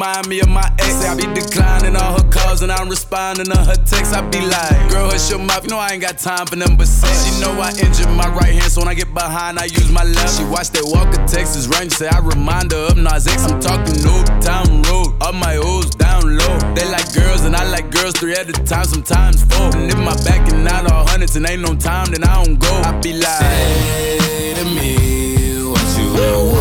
remind 0.02 0.28
me 0.28 0.40
of 0.40 0.50
my 0.50 0.66
ex. 0.80 1.06
I 1.06 1.16
be 1.16 1.28
declining 1.34 1.96
all 1.96 2.18
her 2.18 2.30
calls 2.30 2.64
and 2.64 2.72
I'm 2.72 2.90
responding 2.90 3.46
to 3.46 3.58
her 3.58 3.76
texts. 3.76 4.14
I 4.14 4.22
be 4.30 4.42
like, 4.42 4.90
girl, 4.90 5.12
hush 5.12 5.30
your 5.30 5.38
mouth. 5.38 5.64
You 5.64 5.70
know 5.70 5.78
I 5.78 5.90
ain't 5.94 6.02
got 6.02 6.18
time 6.18 6.48
for 6.48 6.58
but 6.58 6.88
sex. 6.88 7.26
She 7.26 7.40
know 7.42 7.52
I 7.62 7.70
injured 7.70 8.10
my 8.10 8.28
right 8.34 8.54
hand, 8.54 8.72
so 8.72 8.82
when 8.82 8.88
I 8.88 8.96
get 8.96 9.14
behind, 9.14 9.60
I 9.60 9.66
use 9.66 9.92
my 9.92 10.04
left. 10.04 10.38
She 10.38 10.44
watch 10.46 10.70
that 10.72 10.86
Walker 10.86 11.22
Texas 11.28 11.68
Ranger, 11.68 11.96
say 11.96 12.08
I 12.08 12.20
remind 12.20 12.72
her 12.72 12.90
of 12.90 12.98
Nas 12.98 13.28
X. 13.28 13.46
I'm 13.46 13.60
talking 13.60 13.94
Old 14.08 14.26
Town 14.42 14.82
Road, 14.90 15.14
all 15.22 15.34
my 15.34 15.58
O's 15.58 15.92
down 15.92 16.36
low. 16.36 16.58
They 16.74 16.90
like 16.90 17.14
girls 17.14 17.46
and 17.46 17.56
I 17.56 17.70
like 17.70 17.92
girls 17.92 18.14
three 18.18 18.34
at 18.34 18.50
a 18.50 18.54
time, 18.54 18.86
sometimes 18.86 19.46
four. 19.54 19.70
And 19.78 19.92
if 19.92 20.00
my 20.00 20.16
back 20.24 20.52
and 20.52 20.68
out 20.68 20.92
all 20.92 21.06
hundreds 21.06 21.36
and 21.36 21.48
ain't 21.48 21.62
no 21.62 21.76
time, 21.76 22.10
then 22.12 22.24
I 22.24 22.44
don't 22.44 22.58
go. 22.58 22.74
I 22.90 23.00
be 23.02 23.14
like, 23.14 23.38
Say 23.38 24.54
to 24.56 24.66
me 24.66 25.62
what 25.70 25.86
you 25.98 26.10
want 26.14 26.61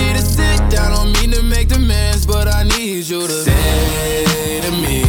need 0.00 0.16
to 0.16 0.22
sit 0.22 0.60
down 0.70 0.92
on 0.92 1.12
me 1.12 1.26
to 1.34 1.42
make 1.42 1.68
demands. 1.68 2.26
But 2.26 2.48
I 2.48 2.62
need 2.64 3.06
you 3.08 3.26
to 3.26 3.44
say 3.44 4.60
to 4.62 4.70
me 4.70 5.02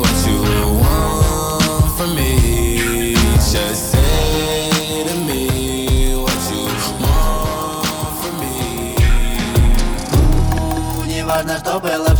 what 0.00 0.16
you 0.26 0.38
want 0.82 1.90
from 1.96 2.14
me. 2.14 3.14
Just 3.52 3.92
say 3.92 5.04
to 5.08 5.14
me 5.28 6.14
what 6.24 6.40
you 6.50 6.64
want 7.02 7.86
from 8.20 8.34
me. 8.40 8.96
Неважно, 11.06 11.58
что 11.58 11.80
было 11.80 11.88
вчера 11.88 11.88
Гулял 11.88 12.04
до 12.04 12.11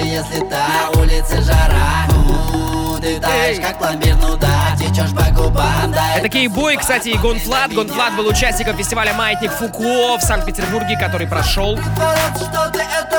Даже 0.00 0.12
если 0.12 0.40
на 0.44 0.90
улице 1.00 1.42
жара 1.42 2.06
У, 2.28 2.98
Ты 3.00 3.20
таешь, 3.20 3.60
как 3.60 3.78
пломбир, 3.78 4.16
ну 4.16 4.36
да 4.36 4.76
Течешь 4.78 5.10
по 5.10 5.30
губам, 5.30 5.92
да 5.92 6.16
Это 6.16 6.28
Кейбой, 6.28 6.76
кстати, 6.76 7.08
и 7.08 7.18
GONE.Fludd. 7.18 7.72
GONE.Fludd 7.72 8.16
был 8.16 8.26
участником 8.26 8.76
фестиваля 8.76 9.12
«Маятник 9.14 9.52
Фуко» 9.52 10.18
в 10.18 10.22
Санкт-Петербурге, 10.22 10.96
который 10.98 11.26
прошел 11.26 11.78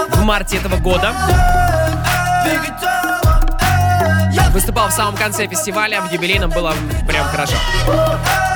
в 0.10 0.24
марте 0.24 0.58
этого 0.58 0.78
года. 0.78 1.14
Выступал 4.52 4.90
в 4.90 4.92
самом 4.92 5.16
конце 5.16 5.48
фестиваля, 5.48 6.02
в 6.02 6.12
юбилейном 6.12 6.50
было 6.50 6.74
прям 7.08 7.26
хорошо. 7.28 7.56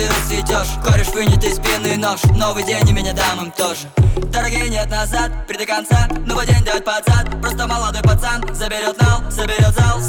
и 0.00 0.08
расцветешь 0.08 0.74
Кореш 0.84 1.08
вынет 1.08 1.42
из 1.44 1.56
спины 1.56 1.96
нож. 1.96 2.22
Новый 2.36 2.64
день 2.64 2.88
и 2.88 2.92
меня 2.92 3.12
дам 3.12 3.46
им 3.46 3.50
тоже. 3.52 3.88
Дороги 4.32 4.68
нет 4.68 4.90
назад, 4.90 5.30
при 5.46 5.56
до 5.56 5.66
конца. 5.66 6.08
Новый 6.26 6.46
день 6.46 6.62
дает 6.64 6.84
под 6.84 7.04
зад 7.06 7.40
Просто 7.40 7.66
молодой 7.66 8.02
пацан 8.02 8.42
Заберет 8.54 9.00
нал, 9.00 9.22
заберет 9.30 9.74
зал. 9.74 10.00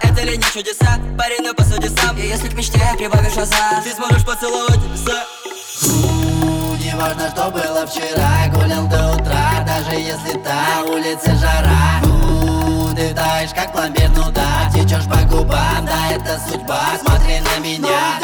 Это 0.00 0.22
ли 0.22 0.36
не 0.36 0.44
чудеса? 0.44 0.98
Парень, 1.18 1.42
ну 1.42 1.54
посуди 1.54 1.88
сам. 1.88 2.16
И 2.16 2.26
если 2.26 2.48
к 2.48 2.54
мечте 2.54 2.80
прибавишь 2.96 3.36
азарт 3.36 3.84
Ты 3.84 3.92
сможешь 3.92 4.24
поцеловать 4.24 4.78
У, 5.82 6.74
Не 6.76 6.94
важно, 6.96 7.30
что 7.30 7.50
было 7.50 7.86
вчера. 7.86 8.48
Гулял 8.52 8.86
до 8.86 9.14
утра, 9.14 9.64
даже 9.66 9.98
если 9.98 10.38
та 10.38 10.82
улице 10.86 11.34
жара. 11.36 12.00
Ты 12.94 13.14
таешь, 13.14 13.50
как 13.54 13.72
пломбир, 13.72 14.10
ну 14.10 14.30
да. 14.30 14.70
Течешь 14.72 15.06
по 15.06 15.16
губам, 15.26 15.86
да, 15.86 16.12
это 16.14 16.40
судьба. 16.48 16.82
Смотри 17.02 17.40
на 17.40 17.58
меня 17.58 18.21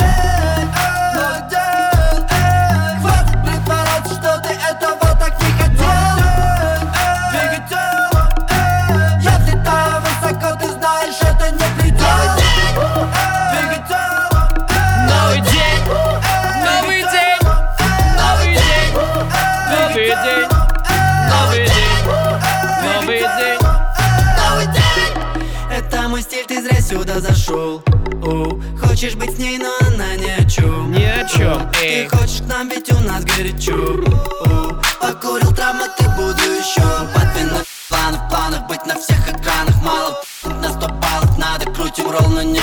Хочешь 28.99 29.15
быть 29.15 29.37
с 29.37 29.39
ней, 29.39 29.59
но 29.59 29.71
она 29.87 30.17
ни 30.17 30.29
о 30.29 30.45
чем 30.45 30.91
Ни 30.91 31.05
о 31.05 31.25
чем, 31.29 31.71
эй. 31.81 32.09
Ты 32.09 32.17
хочешь 32.17 32.43
к 32.43 32.47
нам, 32.47 32.69
ведь 32.69 32.91
у 32.91 32.99
нас 32.99 33.25
горячо. 33.25 33.77
Покурил 35.01 35.55
травмы, 35.55 35.87
ты 35.97 36.03
буду 36.17 36.43
еще 36.43 36.83
Подвинуть 37.15 37.65
планов, 37.89 38.29
планов 38.29 38.67
быть 38.67 38.85
на 38.87 38.99
всех 38.99 39.21
экранах. 39.29 39.77
Мало 39.85 40.21
на 40.43 40.69
сто 40.71 40.89
баллов 40.89 41.39
надо, 41.39 41.71
крутим 41.71 42.11
ролл, 42.11 42.29
но 42.29 42.43
не 42.43 42.61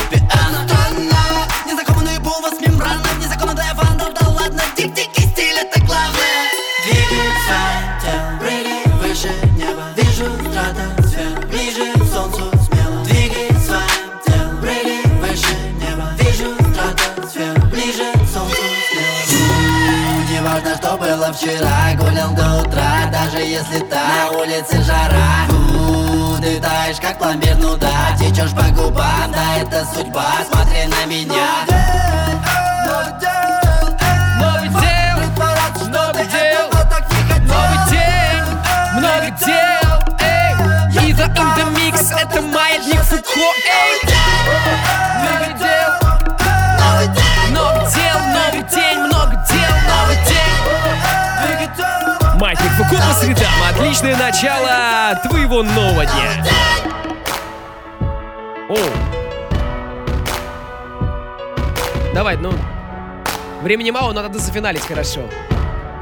Гулял 22.26 22.34
до 22.34 22.62
утра, 22.62 23.06
даже 23.12 23.38
если 23.38 23.80
та 23.80 24.32
улице 24.32 24.82
жара 24.82 25.46
У, 25.50 26.38
Ты 26.42 26.60
таешь, 26.60 26.98
как 27.00 27.18
пломбир, 27.20 27.56
ну 27.58 27.76
да 27.78 28.16
Течешь 28.18 28.52
по 28.52 28.64
губам, 28.72 29.32
да, 29.32 29.58
это 29.62 29.86
судьба 29.94 30.26
Смотри 30.50 30.86
на 30.86 31.06
меня 31.06 31.66
Новый 32.86 33.14
дел, 33.20 33.92
новый 34.40 34.70
дел, 36.26 36.70
новый 37.48 37.80
день, 37.92 38.46
много 38.94 39.30
дел, 39.40 39.90
эй. 40.20 41.10
Ива 41.10 41.24
in 41.24 41.50
the 41.56 41.66
mix, 41.76 42.12
это 42.18 42.42
маятник 42.42 43.02
Фуко, 43.02 43.40
эй. 43.40 44.05
По 52.98 53.14
средам, 53.14 53.52
отличное 53.70 54.16
начало 54.18 55.20
твоего 55.28 55.64
нового 55.64 56.06
дня. 56.06 56.46
О. 58.70 58.78
Давай, 62.14 62.38
ну, 62.38 62.52
Времени 63.66 63.90
мало, 63.90 64.14
но 64.14 64.22
надо 64.22 64.38
зафиналить 64.38 64.86
хорошо. 64.86 65.22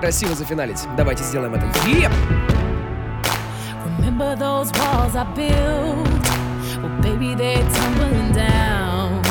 Красиво 0.02 0.36
зафиналить. 0.36 0.86
Давайте 0.98 1.24
сделаем 1.24 1.54
это. 1.54 1.66
Еп! 1.88 2.12
Remember 3.86 4.36
those 4.36 4.70
walls 4.74 5.16
I 5.16 5.24
built? 5.34 6.06
Well, 6.82 7.02
baby, 7.02 7.36
they're 7.36 7.64
tumbling 7.70 8.34
down. 8.34 9.22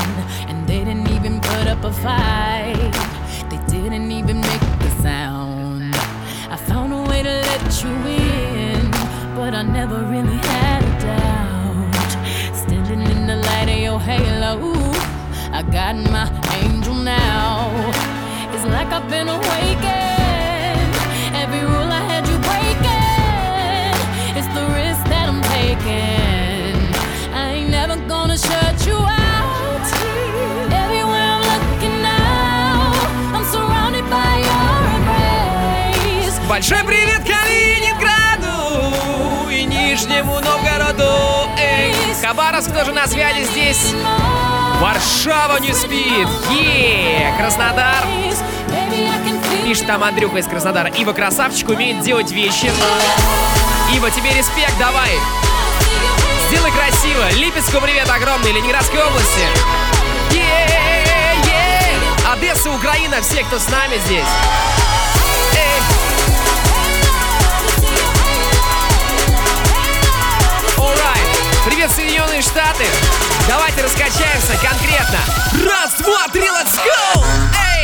And 0.49 0.67
they 0.67 0.83
didn't 0.83 1.11
even 1.11 1.43
put 1.43 1.67
up 1.69 1.85
a 1.85 1.93
fight. 1.93 2.95
They 3.51 3.59
didn't 3.69 4.11
even 4.11 4.41
make 4.41 4.63
a 4.81 5.03
sound. 5.03 5.42
You 7.85 7.91
in, 8.07 8.91
but 9.35 9.55
I 9.55 9.63
never 9.63 10.05
really 10.05 10.37
had 10.37 10.83
a 10.85 10.95
doubt. 11.01 12.13
Standing 12.55 13.03
in 13.03 13.27
the 13.27 13.37
light 13.37 13.69
of 13.69 13.79
your 13.79 14.01
halo, 14.01 14.73
I 15.53 15.63
got 15.63 15.97
my 15.97 16.29
angel 16.63 16.95
now. 16.95 17.71
It's 18.53 18.65
like 18.67 18.89
I've 18.89 19.09
been 19.11 19.29
awakened. 19.29 20.93
Every 21.43 21.63
rule 21.73 21.91
I 22.01 22.03
had 22.13 22.25
you 22.31 22.39
breaking. 22.49 23.95
It's 24.39 24.51
the 24.59 24.67
risk 24.79 25.03
that 25.13 25.27
I'm 25.33 25.43
taking. 25.59 26.79
I 27.35 27.55
ain't 27.55 27.71
never 27.71 27.97
gonna 28.07 28.39
shut 28.39 28.87
you 28.87 28.97
out. 28.97 29.87
Everywhere 30.71 31.29
I'm 31.35 31.43
Нижнему 40.03 40.41
Новгороду. 40.41 41.49
Эй, 41.57 41.95
Хабаровск 42.21 42.75
тоже 42.75 42.91
на 42.91 43.07
связи 43.07 43.45
здесь. 43.45 43.95
Варшава 44.81 45.59
не 45.61 45.73
спит. 45.73 46.27
Е, 46.51 47.33
Краснодар. 47.39 48.05
Пишет 49.65 49.87
там 49.87 50.03
Андрюха 50.03 50.39
из 50.39 50.47
Краснодара. 50.47 50.89
Ива 50.89 51.13
красавчик 51.13 51.69
умеет 51.69 52.01
делать 52.01 52.33
вещи. 52.33 52.69
Ива, 53.95 54.11
тебе 54.11 54.31
респект, 54.31 54.77
давай. 54.77 55.13
Сделай 56.49 56.73
красиво. 56.73 57.31
Липецку 57.37 57.81
привет 57.81 58.11
огромный, 58.11 58.51
Ленинградской 58.51 59.01
области. 59.05 59.47
Е-е-е. 60.33 61.95
Одесса, 62.33 62.71
Украина, 62.73 63.21
все, 63.23 63.45
кто 63.45 63.61
с 63.61 63.69
нами 63.69 63.99
здесь. 64.07 64.27
Привет, 71.83 71.97
Соединенные 71.97 72.43
Штаты. 72.43 72.85
Давайте 73.49 73.83
раскачаемся 73.83 74.53
конкретно. 74.63 75.19
Раз, 75.69 75.95
два, 75.99 76.29
три, 76.29 76.45
let's 76.45 76.77
go! 76.77 77.25
Эй! 77.77 77.82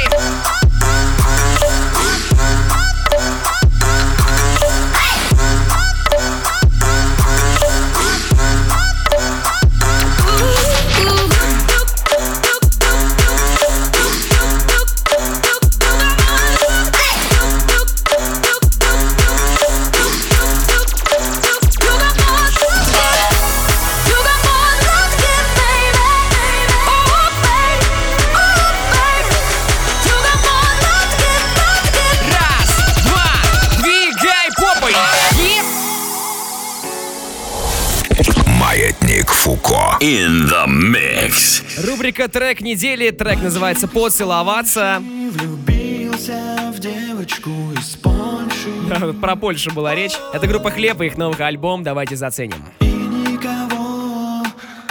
Рубрика 42.18 42.28
«Трек 42.32 42.60
недели». 42.62 43.10
Трек 43.10 43.40
называется 43.40 43.86
«Поцеловаться». 43.86 45.00
Влюбился 45.00 46.72
в 46.74 46.80
девочку 46.80 47.50
из 47.78 47.96
Польши 47.96 49.12
Про 49.20 49.36
Польшу 49.36 49.72
была 49.72 49.94
речь. 49.94 50.14
Это 50.32 50.48
группа 50.48 50.72
«Хлеб» 50.72 51.00
и 51.00 51.06
их 51.06 51.16
новый 51.16 51.38
альбом. 51.46 51.84
Давайте 51.84 52.16
заценим. 52.16 52.64
И 52.80 52.86
никого 52.86 54.42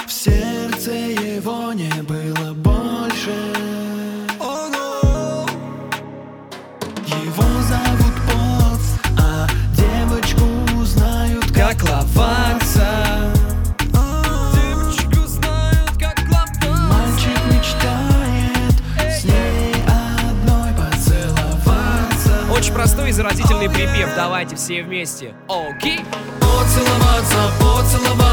в 0.05 0.11
сердце 0.11 0.91
его 0.91 1.73
не 1.73 2.01
было 2.03 2.16
все 24.67 24.83
вместе. 24.83 25.33
Окей? 25.47 26.01
Поцеловаться, 26.41 27.53
поцеловаться, 27.57 27.57
поцеловаться 27.57 28.26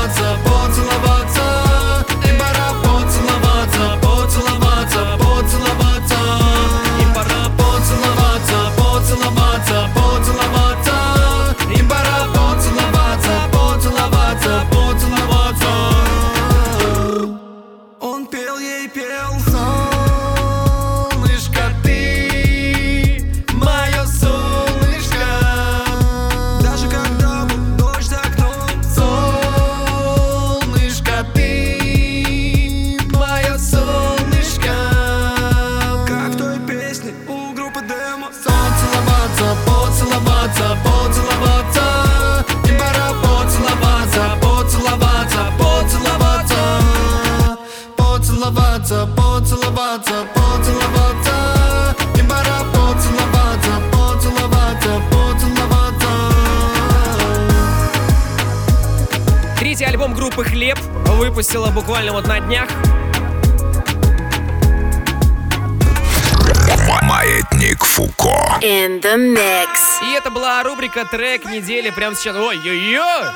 рубрика 70.95 71.05
«Трек 71.05 71.45
недели» 71.45 71.91
прямо 71.91 72.15
сейчас. 72.17 72.37
Ой-ой-ой! 72.37 73.27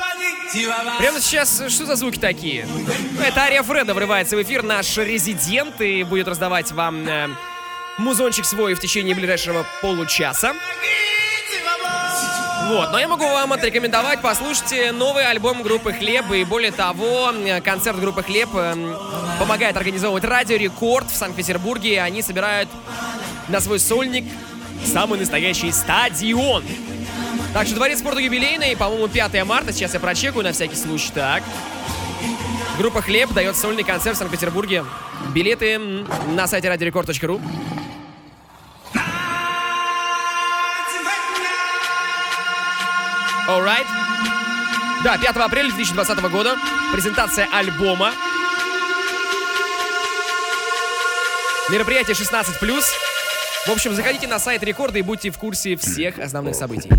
Прямо 0.99 1.19
сейчас 1.19 1.61
что 1.69 1.85
за 1.85 1.95
звуки 1.95 2.17
такие? 2.17 2.67
Это 3.23 3.41
Ария 3.41 3.63
Фреда 3.63 3.93
врывается 3.93 4.35
в 4.35 4.41
эфир, 4.41 4.63
наш 4.63 4.97
резидент, 4.97 5.79
и 5.81 6.03
будет 6.03 6.27
раздавать 6.27 6.71
вам 6.71 7.07
э, 7.07 7.27
музончик 7.97 8.45
свой 8.45 8.73
в 8.73 8.79
течение 8.79 9.13
ближайшего 9.13 9.65
получаса. 9.81 10.53
Вот, 12.67 12.91
но 12.91 12.99
я 12.99 13.07
могу 13.07 13.23
вам 13.23 13.53
отрекомендовать, 13.53 14.21
послушайте 14.21 14.91
новый 14.91 15.25
альбом 15.25 15.63
группы 15.63 15.91
«Хлеб», 15.91 16.31
и 16.31 16.43
более 16.43 16.71
того, 16.71 17.31
э, 17.31 17.61
концерт 17.61 17.99
группы 17.99 18.23
«Хлеб» 18.23 18.49
э, 18.53 18.95
помогает 19.37 19.75
организовывать 19.77 20.23
Радио 20.23 20.57
Рекорд 20.57 21.09
в 21.09 21.15
Санкт-Петербурге, 21.15 22.01
они 22.01 22.21
собирают 22.21 22.69
на 23.47 23.59
свой 23.59 23.79
сольник 23.79 24.25
самый 24.85 25.19
настоящий 25.19 25.71
стадион. 25.71 26.63
Так 27.53 27.65
что 27.65 27.75
Дворец 27.75 27.99
спорта 27.99 28.19
юбилейный, 28.19 28.77
по-моему, 28.77 29.07
5 29.07 29.43
марта, 29.45 29.73
сейчас 29.73 29.93
я 29.93 29.99
прочекаю 29.99 30.43
на 30.43 30.51
всякий 30.51 30.75
случай, 30.75 31.11
так. 31.13 31.43
Группа 32.77 33.01
«Хлеб» 33.01 33.33
дает 33.33 33.57
сольный 33.57 33.83
концерт 33.83 34.15
в 34.15 34.19
Санкт-Петербурге. 34.19 34.85
Билеты 35.33 35.79
на 35.79 36.47
сайте 36.47 36.67
radiorecord.ru. 36.67 37.41
Alright. 43.49 43.87
Да, 45.03 45.17
5 45.17 45.37
апреля 45.37 45.69
2020 45.71 46.19
года. 46.31 46.55
Презентация 46.93 47.47
альбома. 47.51 48.13
Мероприятие 51.69 52.15
16+. 52.15 52.83
В 53.67 53.71
общем, 53.71 53.95
заходите 53.95 54.27
на 54.27 54.39
сайт 54.39 54.63
рекорда 54.63 54.99
и 54.99 55.01
будьте 55.01 55.31
в 55.31 55.37
курсе 55.37 55.75
всех 55.75 56.19
основных 56.19 56.55
событий. 56.55 56.89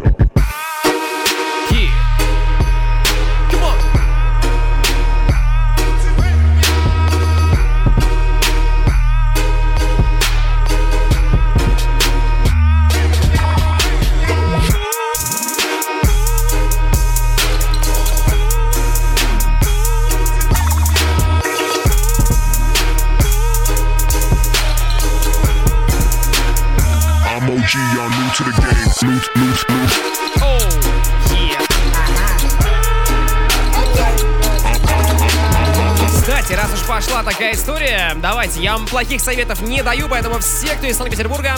To 28.40 28.46
the 28.46 28.56
game. 28.62 28.88
New, 29.02 29.20
new, 29.36 29.52
new. 29.68 30.10
Кстати, 36.08 36.52
раз 36.52 36.72
уж 36.72 36.80
пошла 36.86 37.22
такая 37.22 37.54
история, 37.54 38.12
давайте, 38.16 38.62
я 38.62 38.72
вам 38.72 38.86
плохих 38.86 39.20
советов 39.20 39.60
не 39.62 39.82
даю, 39.82 40.08
поэтому 40.08 40.38
все, 40.38 40.74
кто 40.76 40.86
из 40.86 40.96
Санкт-Петербурга, 40.96 41.56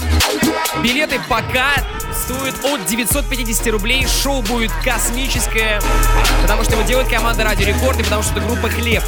билеты 0.83 1.21
пока 1.29 1.75
стоят 2.13 2.65
от 2.65 2.85
950 2.87 3.67
рублей, 3.69 4.07
шоу 4.07 4.43
будет 4.43 4.73
космическое, 4.85 5.81
потому 6.43 6.65
что 6.65 6.73
его 6.73 6.83
делает 6.83 7.09
команда 7.09 7.45
Радио 7.45 7.67
Рекорд 7.67 8.01
и 8.01 8.03
потому 8.03 8.23
что 8.23 8.33
это 8.33 8.41
группа 8.41 8.69
Хлеб. 8.69 9.05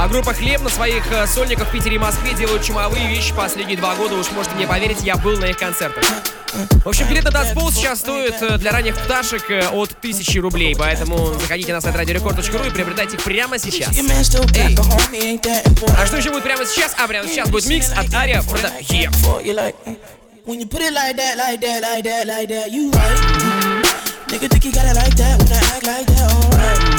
А 0.00 0.06
группа 0.06 0.32
Хлеб 0.32 0.60
на 0.62 0.68
своих 0.68 1.10
э, 1.10 1.26
сольниках 1.26 1.68
в 1.68 1.72
Питере 1.72 1.96
и 1.96 1.98
Москве 1.98 2.32
делают 2.32 2.62
чумовые 2.62 3.08
вещи 3.08 3.34
последние 3.34 3.76
два 3.76 3.96
года, 3.96 4.14
уж 4.14 4.30
можете 4.30 4.54
мне 4.54 4.64
поверить, 4.64 4.98
я 5.02 5.16
был 5.16 5.36
на 5.38 5.46
их 5.46 5.58
концертах. 5.58 6.04
В 6.84 6.88
общем, 6.88 7.08
билет 7.08 7.24
на 7.24 7.32
танцпол 7.32 7.72
сейчас 7.72 7.98
стоит 7.98 8.40
э, 8.40 8.58
для 8.58 8.70
ранних 8.70 8.96
пташек 8.96 9.50
э, 9.50 9.66
от 9.66 9.90
1000 9.98 10.40
рублей, 10.40 10.76
поэтому 10.78 11.34
заходите 11.40 11.72
на 11.72 11.80
сайт 11.80 11.96
radiorecord.ru 11.96 12.68
и 12.68 12.70
приобретайте 12.70 13.16
их 13.16 13.24
прямо 13.24 13.58
сейчас. 13.58 13.92
Эй. 14.54 14.76
А 15.98 16.06
что 16.06 16.16
еще 16.16 16.30
будет 16.30 16.44
прямо 16.44 16.64
сейчас? 16.64 16.94
А 16.96 17.08
прямо 17.08 17.26
сейчас 17.26 17.48
будет 17.48 17.66
микс 17.66 17.90
от 17.90 18.14
Ария 18.14 18.40
Фреда. 18.42 18.70
When 20.46 20.60
you 20.60 20.66
put 20.66 20.80
it 20.80 20.94
like 20.94 21.16
that, 21.16 21.36
like 21.36 21.60
that, 21.60 21.82
like 21.82 22.04
that, 22.04 22.26
like 22.26 22.48
that, 22.48 22.70
you 22.70 22.90
right. 22.92 23.18
Mm-hmm. 23.18 24.32
Nigga 24.32 24.48
think 24.48 24.64
you 24.64 24.72
got 24.72 24.86
it 24.86 24.96
like 24.96 25.14
that 25.16 25.38
when 25.42 25.52
I 25.52 25.58
act 25.74 25.84
like 25.84 26.06
that, 26.06 26.32
alright. 26.32 26.97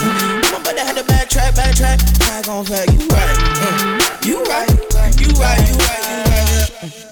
Mm-hmm. 0.70 0.88
I'm 0.88 0.98
about 0.98 0.98
to 0.98 1.14
backtrack, 1.14 1.52
backtrack. 1.56 2.00
I 2.30 2.42
gon' 2.44 2.66
fact, 2.66 2.92
you 2.94 3.08
right. 3.08 3.38
Mm. 3.60 4.26
You 4.26 4.44
right, 4.44 4.70
you 4.70 4.86
right, 4.94 5.22
you 5.22 5.28
right, 5.40 5.70
you 5.70 5.76
right. 5.78 7.06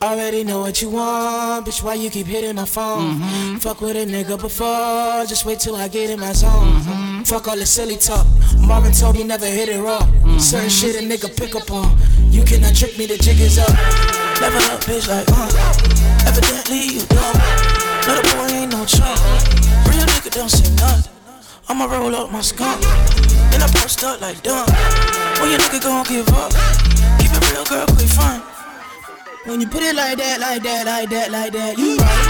Already 0.00 0.44
know 0.44 0.60
what 0.60 0.80
you 0.80 0.90
want, 0.90 1.66
bitch. 1.66 1.82
Why 1.82 1.94
you 1.94 2.10
keep 2.10 2.26
hitting 2.26 2.54
my 2.54 2.64
phone? 2.64 3.58
Fuck 3.58 3.80
with 3.80 3.96
a 3.96 4.06
nigga 4.06 4.38
before, 4.40 5.24
just 5.26 5.44
wait 5.44 5.58
till 5.58 5.74
I 5.74 5.88
get 5.88 6.10
in 6.10 6.20
my 6.20 6.32
zone. 6.32 7.24
Fuck 7.24 7.48
all 7.48 7.56
the 7.56 7.66
silly 7.66 7.96
talk. 7.96 8.26
Marvin 8.58 8.92
told 8.92 9.16
me 9.16 9.24
never 9.24 9.46
hit 9.46 9.68
it 9.68 9.80
raw. 9.80 10.06
Certain 10.38 10.68
shit 10.68 10.94
a 10.96 11.00
nigga 11.00 11.34
pick 11.36 11.56
up 11.56 11.70
on. 11.72 11.98
You 12.30 12.44
cannot 12.44 12.74
trick 12.76 12.96
me, 12.98 13.06
the 13.06 13.16
jig 13.16 13.40
is 13.40 13.58
up. 13.58 13.70
Level 14.40 14.62
up, 14.70 14.80
bitch, 14.82 15.08
like, 15.08 15.26
uh. 15.32 16.28
Evidently 16.28 16.94
you 16.94 17.06
dumb. 17.06 17.34
No, 18.06 18.14
the 18.14 18.34
boy 18.36 18.54
ain't 18.54 18.70
no 18.70 18.84
chump. 18.84 19.18
Real 19.88 20.06
nigga 20.06 20.30
don't 20.30 20.48
say 20.48 20.72
nothing. 20.76 21.17
I'ma 21.68 21.84
roll 21.84 22.16
up 22.16 22.32
my 22.32 22.40
skunk. 22.40 22.80
Then 23.52 23.60
I 23.60 23.68
post 23.68 24.02
up 24.02 24.20
like 24.22 24.40
dumb. 24.42 24.64
When 25.36 25.50
your 25.52 25.60
nigga 25.60 25.84
gon' 25.84 26.02
give 26.08 26.28
up? 26.32 26.48
Keep 27.20 27.28
it 27.28 27.52
real, 27.52 27.64
girl, 27.68 27.84
quick 27.92 28.08
fun. 28.08 28.40
When 29.44 29.60
you 29.60 29.68
put 29.68 29.82
it 29.82 29.94
like 29.94 30.16
that, 30.16 30.40
like 30.40 30.62
that, 30.62 30.86
like 30.86 31.10
that, 31.10 31.30
like 31.30 31.52
that, 31.52 31.76
you 31.76 32.00
right. 32.00 32.24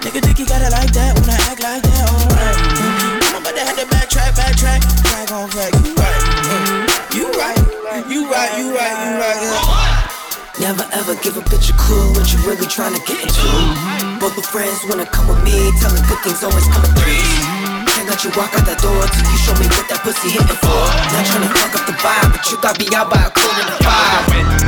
Nigga 0.00 0.24
think 0.24 0.38
you 0.40 0.46
got 0.46 0.64
it 0.64 0.72
like 0.72 0.92
that 0.96 1.12
when 1.12 1.28
I 1.28 1.36
act 1.44 1.60
like 1.60 1.82
that, 1.84 2.04
alright. 2.08 2.56
I'm 3.36 3.44
about 3.44 3.52
to 3.52 3.62
have 3.68 3.76
to 3.76 3.86
backtrack, 3.92 4.32
backtrack. 4.32 4.80
I 5.12 5.28
gon' 5.28 5.52
fact, 5.52 5.76
you 5.84 5.92
right. 5.92 6.32
You 7.12 7.28
right, 7.36 7.60
you 8.08 8.32
right, 8.32 8.52
you 8.56 8.72
right, 8.72 8.96
you 8.96 9.10
right, 9.20 9.40
yeah. 9.44 10.72
Never 10.72 10.88
ever 10.92 11.14
give 11.20 11.36
a 11.36 11.44
bitch 11.52 11.68
a 11.68 11.76
clue 11.76 12.16
what 12.16 12.32
you 12.32 12.40
really 12.48 12.64
tryna 12.64 13.04
get 13.04 13.28
into. 13.28 14.20
Both 14.20 14.36
the 14.36 14.42
friends 14.42 14.80
wanna 14.88 15.04
come 15.04 15.28
with 15.28 15.44
me, 15.44 15.68
telling 15.84 16.02
good 16.08 16.18
things 16.24 16.42
always 16.42 16.66
come 16.68 16.84
in 16.84 16.96
threes. 16.96 17.61
Let 18.04 18.24
you 18.24 18.30
walk 18.36 18.52
out 18.54 18.66
that 18.66 18.78
door 18.82 19.06
till 19.06 19.30
you 19.30 19.38
show 19.38 19.54
me 19.54 19.66
what 19.72 19.88
that 19.88 20.02
pussy 20.02 20.30
hitting 20.30 20.58
for. 20.58 20.82
Not 21.14 21.24
tryna 21.24 21.48
fuck 21.54 21.80
up 21.80 21.86
the 21.86 21.94
vibe, 22.02 22.32
but 22.34 22.50
you 22.50 22.56
got 22.60 22.78
me 22.78 22.86
out 22.94 23.08
by 23.08 23.22
a 23.24 23.30
quarter 23.30 23.64
to 23.64 23.76
five. 23.82 24.61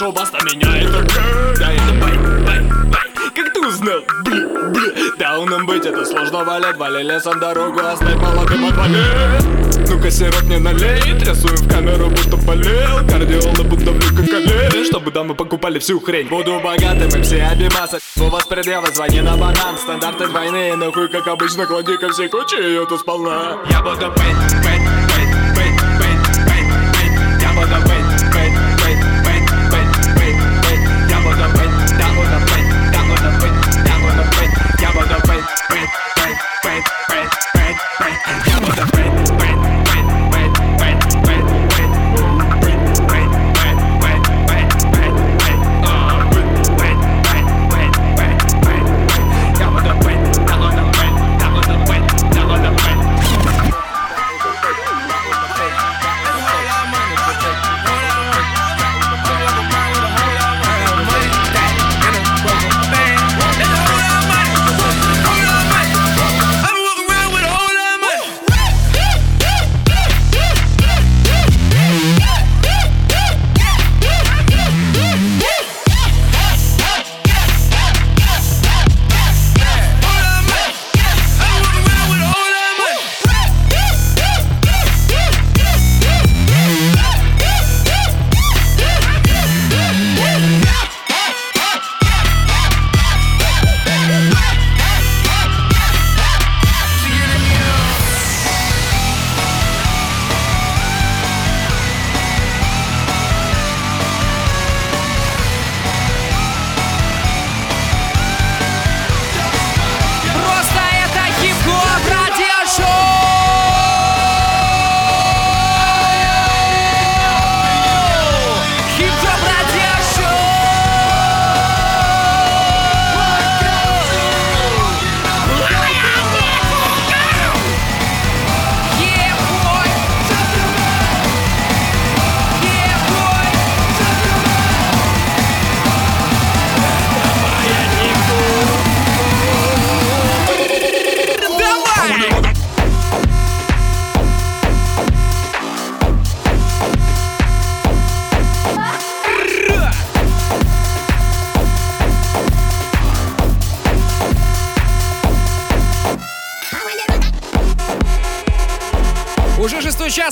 Шоу 0.00 0.12
баста 0.12 0.38
меня 0.44 0.78
это 0.78 1.02
Да 1.58 1.72
это 1.72 1.92
бай, 2.00 2.16
бай, 2.46 2.60
бай. 2.86 3.32
Как 3.36 3.52
ты 3.52 3.60
узнал? 3.60 4.00
Бля, 4.24 4.46
бля 4.70 5.10
Дауном 5.18 5.66
быть 5.66 5.84
это 5.84 6.06
сложно. 6.06 6.42
Валет 6.42 6.78
Вали 6.78 7.02
лесом 7.02 7.38
дорогу, 7.38 7.80
оставь 7.80 8.14
молодым 8.14 8.64
отвалит 8.64 9.44
Ну-ка 9.90 10.10
сироп 10.10 10.44
не 10.44 10.58
налей 10.58 11.02
Трясуем 11.20 11.56
в 11.56 11.68
камеру, 11.68 12.08
будто 12.08 12.38
болел. 12.38 13.06
Кардиола 13.10 13.62
будто 13.62 13.90
в 13.90 14.18
люка 14.18 14.84
Чтобы 14.86 15.10
дамы 15.10 15.34
покупали 15.34 15.78
всю 15.78 16.00
хрень. 16.00 16.28
Буду 16.28 16.58
богатым 16.60 17.20
и 17.20 17.22
все 17.22 17.42
обиматься 17.42 17.98
У 18.16 18.30
вас 18.30 18.46
предъява, 18.46 18.86
звони 18.86 19.20
на 19.20 19.36
банан. 19.36 19.76
Стандарты 19.76 20.28
двойные, 20.28 20.76
но 20.76 20.90
хуй 20.92 21.08
как 21.08 21.26
обычно 21.28 21.66
Клади 21.66 21.98
ко 21.98 22.08
всей 22.08 22.30
куче 22.30 22.56
ее 22.56 22.86
тут 22.86 23.00
сполна. 23.00 23.58
Я 23.68 23.82
буду 23.82 24.10
пейт, 24.12 24.36
пейт, 24.64 24.89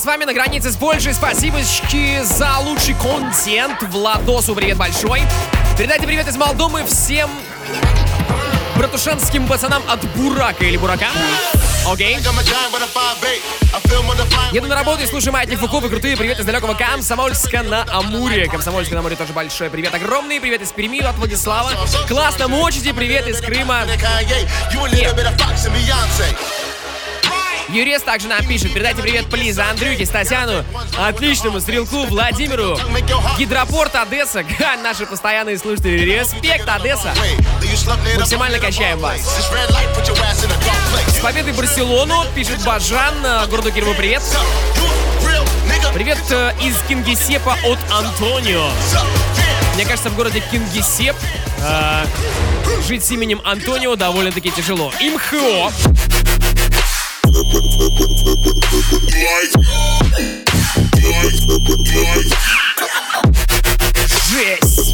вами 0.08 0.24
на 0.24 0.32
границе 0.32 0.72
с 0.72 0.76
Польшей. 0.76 1.12
Спасибо 1.12 1.58
за 2.22 2.58
лучший 2.60 2.94
контент. 2.94 3.82
Владосу 3.90 4.54
привет 4.54 4.78
большой. 4.78 5.20
Передайте 5.76 6.06
привет 6.06 6.26
из 6.26 6.36
Молдовы 6.38 6.82
всем 6.86 7.28
братушанским 8.74 9.46
пацанам 9.46 9.82
от 9.86 10.02
Бурака 10.16 10.64
или 10.64 10.78
Бурака. 10.78 11.08
Окей. 11.86 12.16
Еду 14.52 14.66
на 14.66 14.76
работу 14.76 15.02
и 15.02 15.06
слушаю 15.06 15.34
Маятник 15.34 15.58
Фуку. 15.58 15.80
Вы 15.80 15.90
крутые. 15.90 16.16
Привет 16.16 16.40
из 16.40 16.46
далекого 16.46 16.72
Комсомольска 16.72 17.62
на 17.62 17.84
Амуре. 17.90 18.48
Комсомольска 18.48 18.94
на 18.94 19.00
Амуре 19.00 19.14
тоже 19.14 19.34
большой 19.34 19.68
привет. 19.68 19.94
Огромный 19.94 20.40
привет 20.40 20.62
из 20.62 20.72
Перми 20.72 21.00
от 21.00 21.16
Владислава. 21.16 21.70
Классно 22.08 22.48
мочите. 22.48 22.94
Привет 22.94 23.28
из 23.28 23.42
Крыма. 23.42 23.84
Юрес 27.68 28.02
также 28.02 28.28
нам 28.28 28.44
пишет. 28.46 28.72
Передайте 28.72 29.02
привет, 29.02 29.26
плиз, 29.26 29.58
Андрюхе, 29.58 30.06
Стасяну, 30.06 30.64
отличному 30.98 31.60
стрелку 31.60 32.04
Владимиру, 32.06 32.78
Гидропорт 33.38 33.94
Одесса, 33.94 34.42
Ха, 34.58 34.76
наши 34.82 35.04
постоянные 35.04 35.58
слушатели. 35.58 35.98
Респект, 35.98 36.66
Одесса. 36.66 37.12
Максимально 38.18 38.58
качаем 38.58 38.98
вас. 38.98 39.20
С 41.08 41.20
победой 41.20 41.52
Барселону, 41.52 42.24
пишет 42.34 42.62
Бажан, 42.64 43.14
э, 43.24 43.46
городу 43.48 43.70
Кирову 43.70 43.94
привет. 43.94 44.22
Привет 45.92 46.18
э, 46.30 46.52
из 46.62 46.74
Кингисепа 46.88 47.56
от 47.64 47.78
Антонио. 47.92 48.68
Мне 49.74 49.84
кажется, 49.84 50.08
в 50.08 50.16
городе 50.16 50.42
Кингисепп 50.50 51.16
э, 51.58 52.04
жить 52.86 53.04
с 53.04 53.10
именем 53.10 53.42
Антонио 53.44 53.94
довольно-таки 53.94 54.50
тяжело. 54.50 54.90
Имхо. 55.00 55.70
Жесть! 64.28 64.88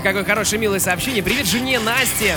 И 0.00 0.02
какое 0.02 0.24
хорошее, 0.24 0.58
милое 0.58 0.78
сообщение. 0.78 1.22
Привет 1.22 1.46
жене 1.46 1.78
Насте. 1.78 2.34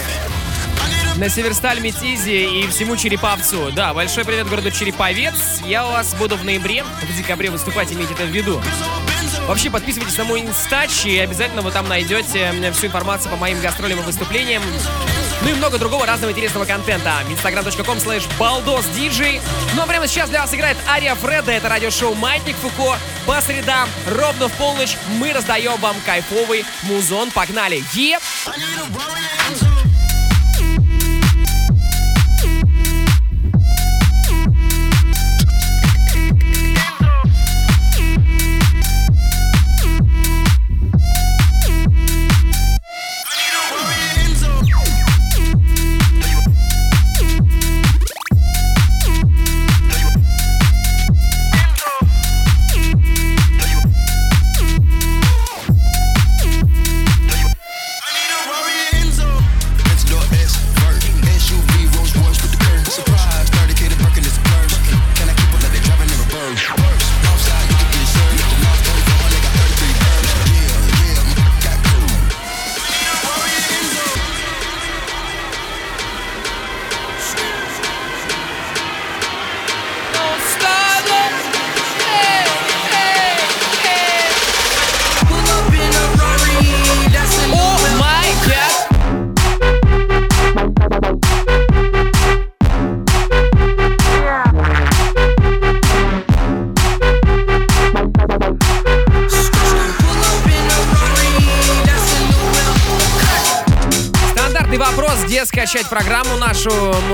На 1.15 1.29
Северсталь 1.29 1.79
Метизе 1.79 2.59
и 2.59 2.67
всему 2.67 2.97
Череповцу. 2.97 3.71
Да, 3.71 3.93
большой 3.93 4.25
привет 4.25 4.49
городу 4.49 4.69
Череповец. 4.69 5.61
Я 5.65 5.87
у 5.87 5.91
вас 5.91 6.13
буду 6.15 6.35
в 6.35 6.43
ноябре, 6.43 6.83
в 6.83 7.17
декабре 7.17 7.49
выступать, 7.49 7.93
имейте 7.93 8.15
это 8.15 8.23
в 8.23 8.31
виду. 8.31 8.61
Вообще, 9.47 9.71
подписывайтесь 9.71 10.17
на 10.17 10.25
мой 10.25 10.41
инстач, 10.41 11.05
и 11.05 11.17
обязательно 11.19 11.61
вы 11.61 11.71
там 11.71 11.87
найдете 11.87 12.51
всю 12.73 12.87
информацию 12.87 13.31
по 13.31 13.37
моим 13.37 13.61
гастролям 13.61 13.99
и 14.01 14.03
выступлениям. 14.03 14.61
Ну 15.43 15.49
и 15.49 15.53
много 15.53 15.77
другого 15.77 16.05
разного 16.05 16.31
интересного 16.31 16.65
контента. 16.65 17.11
instagram.com 17.29 17.97
slash 17.97 18.27
baldosdj. 18.39 19.41
Ну 19.75 19.81
а 19.81 19.85
прямо 19.85 20.07
сейчас 20.07 20.29
для 20.29 20.41
вас 20.41 20.53
играет 20.53 20.77
Ария 20.89 21.15
Фреда. 21.15 21.51
Это 21.51 21.69
радиошоу 21.69 22.15
«Маятник 22.15 22.55
Фуко». 22.55 22.97
По 23.25 23.41
средам, 23.41 23.89
ровно 24.07 24.47
в 24.47 24.53
полночь, 24.53 24.97
мы 25.19 25.33
раздаем 25.33 25.75
вам 25.79 25.95
кайфовый 26.05 26.65
музон. 26.83 27.31
Погнали! 27.31 27.83
Еп! 27.93 28.21
где 28.45 29.72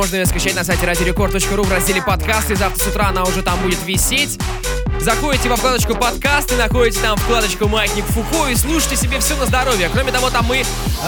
Можно 0.10 0.22
ее 0.22 0.26
скачать 0.26 0.56
на 0.56 0.64
сайте 0.64 0.88
радиорекорд.ру 0.88 1.64
в 1.64 1.72
разделе 1.72 2.02
подкасты. 2.02 2.56
Завтра 2.56 2.84
с 2.84 2.88
утра 2.88 3.10
она 3.10 3.22
уже 3.26 3.44
там 3.44 3.62
будет 3.62 3.78
висеть. 3.86 4.40
Заходите 5.00 5.50
во 5.50 5.56
вкладочку 5.56 5.94
подкасты, 5.94 6.56
находите 6.56 7.00
там 7.00 7.16
вкладочку 7.16 7.68
Маятник 7.68 8.04
Фуко 8.06 8.50
и 8.50 8.56
слушайте 8.56 8.96
себе 8.96 9.20
все 9.20 9.38
на 9.38 9.46
здоровье. 9.46 9.88
Кроме 9.94 10.12
того, 10.12 10.32
там 10.32 10.46
мы 10.46 10.58
э, 10.58 10.64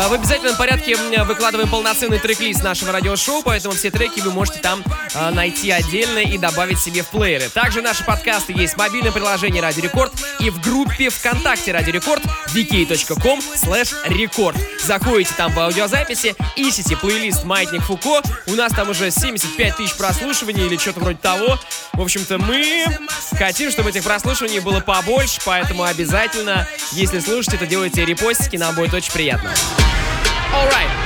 в 0.07 0.13
обязательном 0.13 0.55
порядке 0.55 0.95
выкладываем 1.23 1.67
полноценный 1.67 2.19
трек-лист 2.19 2.63
нашего 2.63 2.91
радиошоу, 2.91 3.41
поэтому 3.43 3.73
все 3.73 3.89
треки 3.89 4.21
вы 4.21 4.31
можете 4.31 4.59
там 4.59 4.83
э, 5.15 5.29
найти 5.31 5.71
отдельно 5.71 6.19
и 6.19 6.37
добавить 6.37 6.79
себе 6.79 7.01
в 7.01 7.09
плееры. 7.09 7.49
Также 7.49 7.81
наши 7.81 8.05
подкасты 8.05 8.53
есть 8.53 8.75
в 8.75 8.77
мобильном 8.77 9.13
приложении 9.13 9.59
Радио 9.59 9.81
Рекорд 9.81 10.13
и 10.39 10.51
в 10.51 10.61
группе 10.61 11.09
ВКонтакте 11.09 11.73
Радио 11.73 11.91
Рекорд 11.91 12.21
vk.com 12.53 13.39
slash 13.55 13.93
рекорд. 14.05 14.57
Заходите 14.79 15.33
там 15.35 15.51
в 15.53 15.59
аудиозаписи, 15.59 16.35
ищите 16.55 16.95
плейлист 16.97 17.43
Маятник 17.43 17.81
Фуко. 17.83 18.21
У 18.47 18.53
нас 18.53 18.71
там 18.73 18.89
уже 18.89 19.11
75 19.11 19.77
тысяч 19.77 19.95
прослушиваний 19.95 20.65
или 20.65 20.77
что-то 20.77 20.99
вроде 20.99 21.17
того. 21.17 21.59
В 21.93 22.01
общем-то, 22.01 22.37
мы 22.37 22.85
хотим, 23.37 23.71
чтобы 23.71 23.89
этих 23.89 24.03
прослушиваний 24.03 24.59
было 24.59 24.79
побольше, 24.79 25.39
поэтому 25.45 25.83
обязательно, 25.83 26.67
если 26.91 27.19
слушаете, 27.19 27.57
то 27.57 27.67
делайте 27.67 28.05
репостики, 28.05 28.57
нам 28.57 28.75
будет 28.75 28.93
очень 28.93 29.11
приятно. 29.11 29.53
Alright. 30.53 31.00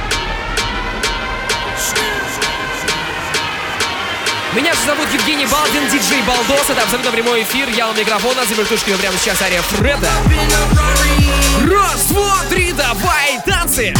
Меня 4.55 4.73
же 4.73 4.79
зовут 4.85 5.07
Евгений 5.11 5.45
Балдин, 5.47 5.85
диджей 5.89 6.21
Балдос. 6.21 6.69
Это 6.69 6.83
абсолютно 6.83 7.11
прямой 7.11 7.43
эфир. 7.43 7.67
Я 7.69 7.89
у 7.89 7.93
микрофона, 7.93 8.45
за 8.45 8.53
вертушками 8.53 8.95
прямо 8.95 9.17
сейчас 9.17 9.41
Ария 9.41 9.61
Фреда. 9.61 10.09
Раз, 11.69 12.05
два, 12.05 12.37
три, 12.49 12.71
давай, 12.71 13.37
танцы! 13.45 13.93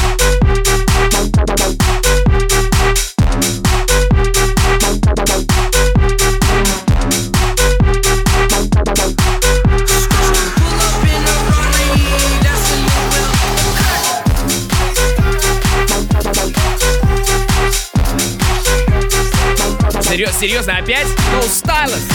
Серьезно, 20.39 20.73
серьезно, 20.75 20.77
опять? 20.77 21.07
No 21.31 21.41
stylist. 21.43 22.11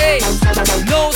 Эй, 0.00 0.20
no 0.86 1.12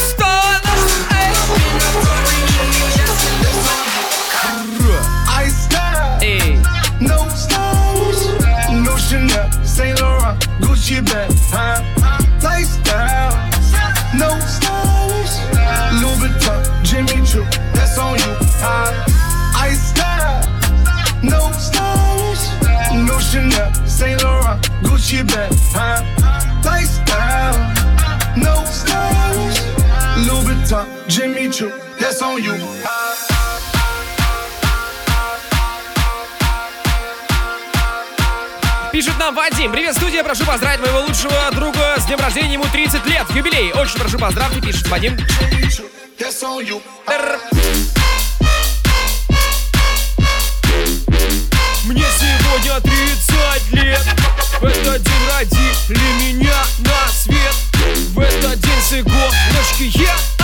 нам 39.23 39.37
Вадим. 39.37 39.71
Привет, 39.71 39.95
студия. 39.95 40.25
Прошу 40.25 40.45
поздравить 40.45 40.81
моего 40.81 41.01
лучшего 41.03 41.33
друга 41.53 41.95
с 41.97 42.07
днем 42.07 42.19
рождения. 42.19 42.55
Ему 42.55 42.65
30 42.65 43.07
лет. 43.07 43.25
Юбилей. 43.31 43.71
Очень 43.73 44.01
прошу 44.01 44.19
поздравьте, 44.19 44.61
пишет 44.61 44.89
Вадим. 44.89 45.17
Мне 51.85 52.05
сегодня 52.19 52.81
30 52.81 53.73
лет 53.73 54.07
В 54.61 54.65
этот 54.65 55.03
день 55.03 55.29
родили 55.31 56.33
меня 56.33 56.57
на 56.79 57.09
свет 57.13 57.55
В 58.15 58.19
этот 58.19 58.59
день 58.61 58.81
с 58.81 58.93
иголочки 58.95 59.99
я 59.99 60.42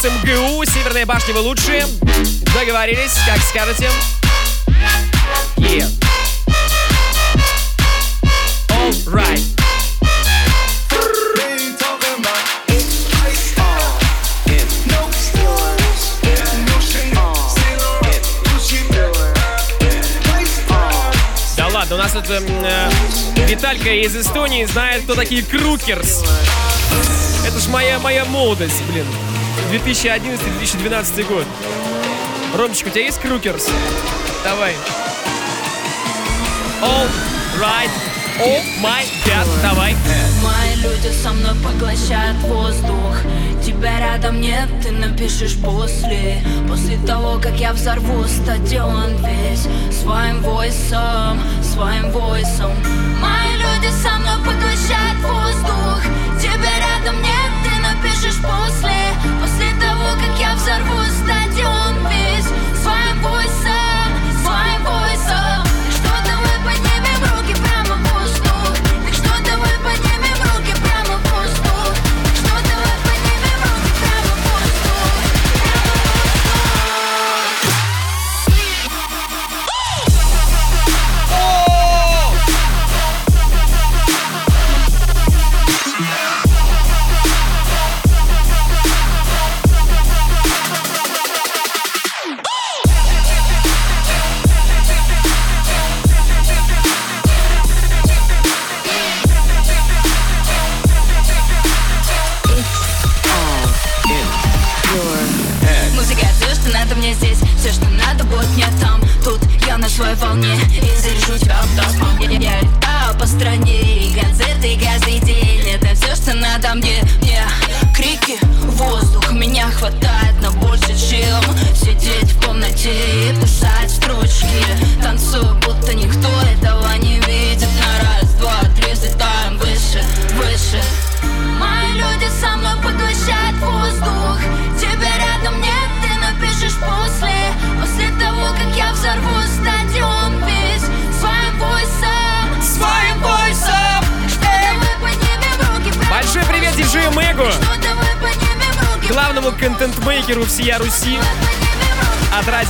с 0.00 0.04
МГУ. 0.04 0.64
Северные 0.64 1.04
башни 1.04 1.32
вы 1.32 1.40
лучшие. 1.40 1.86
Договорились, 2.54 3.12
как 3.26 3.38
скажете. 3.42 3.90
Yeah. 5.58 5.86
All 8.70 8.92
right. 9.12 9.42
Да 21.58 21.68
ладно, 21.68 21.96
у 21.96 21.98
нас 21.98 22.12
тут 22.12 22.30
эм, 22.30 22.44
э, 22.48 22.90
Виталька 23.46 23.90
из 23.90 24.16
Эстонии 24.16 24.64
знает, 24.64 25.02
кто 25.04 25.14
такие 25.14 25.42
Крукерс. 25.42 26.24
Это 27.46 27.60
ж 27.60 27.66
моя, 27.68 27.98
моя 27.98 28.24
молодость, 28.24 28.82
блин. 28.84 29.04
2011-2012 29.70 31.28
год. 31.28 31.46
Ромчик, 32.56 32.88
у 32.88 32.90
тебя 32.90 33.04
есть 33.04 33.20
Крукерс? 33.20 33.68
Давай. 34.42 34.74
All 36.82 37.06
right. 37.60 37.90
Oh 38.42 38.60
my 38.82 39.04
god, 39.24 39.46
давай. 39.62 39.94
Мои 40.42 40.74
люди 40.76 41.12
со 41.12 41.30
мной 41.30 41.54
поглощают 41.62 42.38
воздух 42.38 43.18
Тебя 43.64 44.00
рядом 44.00 44.40
нет, 44.40 44.68
ты 44.82 44.90
напишешь 44.90 45.56
после 45.62 46.42
После 46.66 46.96
того, 47.06 47.38
как 47.38 47.60
я 47.60 47.72
взорву 47.72 48.24
стадион 48.26 49.16
весь 49.18 49.68
Своим 49.94 50.40
войсом, 50.40 51.38
своим 51.62 52.10
войсом 52.10 52.72
Мои 53.20 53.54
люди 53.58 53.92
со 54.02 54.18
мной 54.18 54.38
поглощают 54.38 55.20
воздух 55.22 56.02
Тебя 56.40 56.72
рядом 56.78 57.22
нет, 57.22 57.52
ты 57.62 57.70
напишешь 57.82 58.40
после 58.40 58.99
взорву 60.60 61.00
стадион 61.06 61.79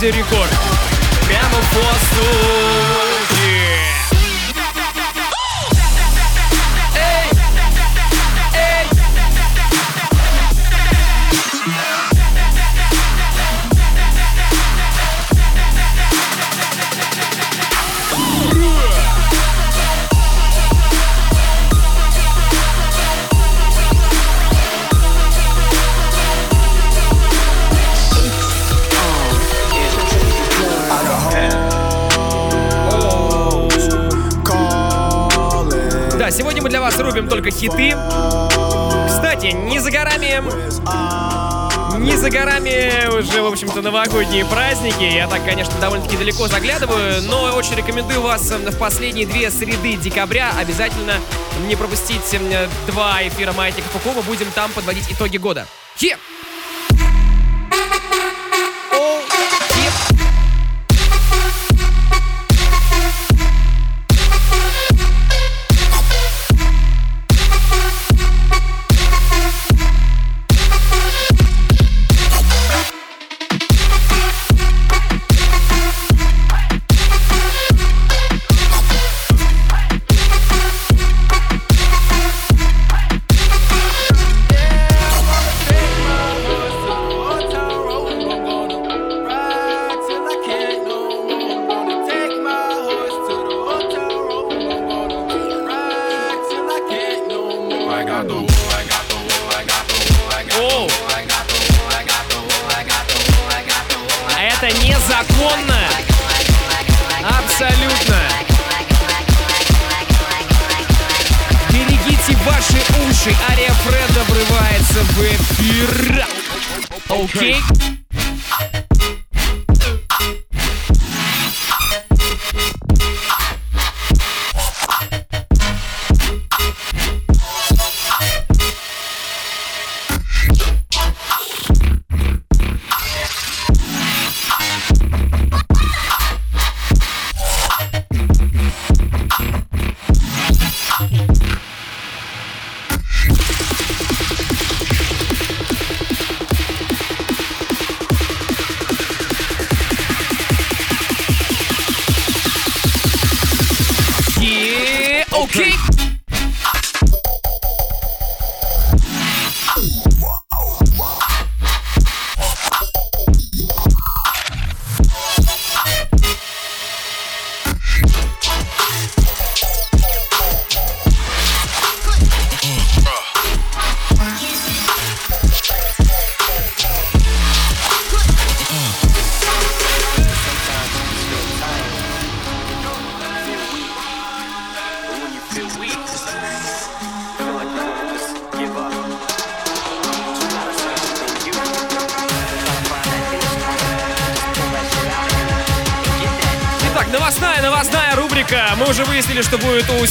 Радио 0.02 0.39
новогодние 44.04 44.46
праздники. 44.46 45.02
Я 45.02 45.28
так, 45.28 45.44
конечно, 45.44 45.74
довольно-таки 45.78 46.16
далеко 46.16 46.48
заглядываю, 46.48 47.22
но 47.22 47.54
очень 47.54 47.74
рекомендую 47.74 48.22
вас 48.22 48.50
в 48.50 48.78
последние 48.78 49.26
две 49.26 49.50
среды 49.50 49.96
декабря 49.96 50.52
обязательно 50.58 51.16
не 51.66 51.76
пропустить 51.76 52.22
э, 52.32 52.68
два 52.86 53.22
эфира 53.22 53.52
Маятника 53.52 53.88
Фуку. 53.90 54.14
Мы 54.16 54.22
будем 54.22 54.50
там 54.52 54.72
подводить 54.72 55.12
итоги 55.12 55.36
года. 55.36 55.66
Хе! 55.98 56.16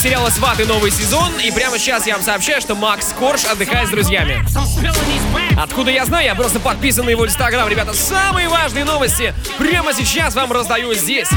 Сериала 0.00 0.30
«Сваты» 0.30 0.64
новый 0.64 0.90
сезон. 0.90 1.30
И 1.44 1.50
прямо 1.50 1.78
сейчас 1.78 2.06
я 2.06 2.14
вам 2.14 2.24
сообщаю, 2.24 2.62
что 2.62 2.74
Макс 2.74 3.12
Корж 3.12 3.44
отдыхает 3.44 3.88
с 3.88 3.90
друзьями. 3.90 4.42
Откуда 5.58 5.90
я 5.90 6.06
знаю? 6.06 6.24
Я 6.24 6.34
просто 6.34 6.58
подписан 6.58 7.04
на 7.04 7.10
его 7.10 7.26
инстаграм. 7.26 7.68
Ребята, 7.68 7.92
самые 7.92 8.48
важные 8.48 8.86
новости 8.86 9.34
прямо 9.58 9.92
сейчас 9.92 10.34
вам 10.34 10.52
раздаю 10.52 10.94
здесь, 10.94 11.28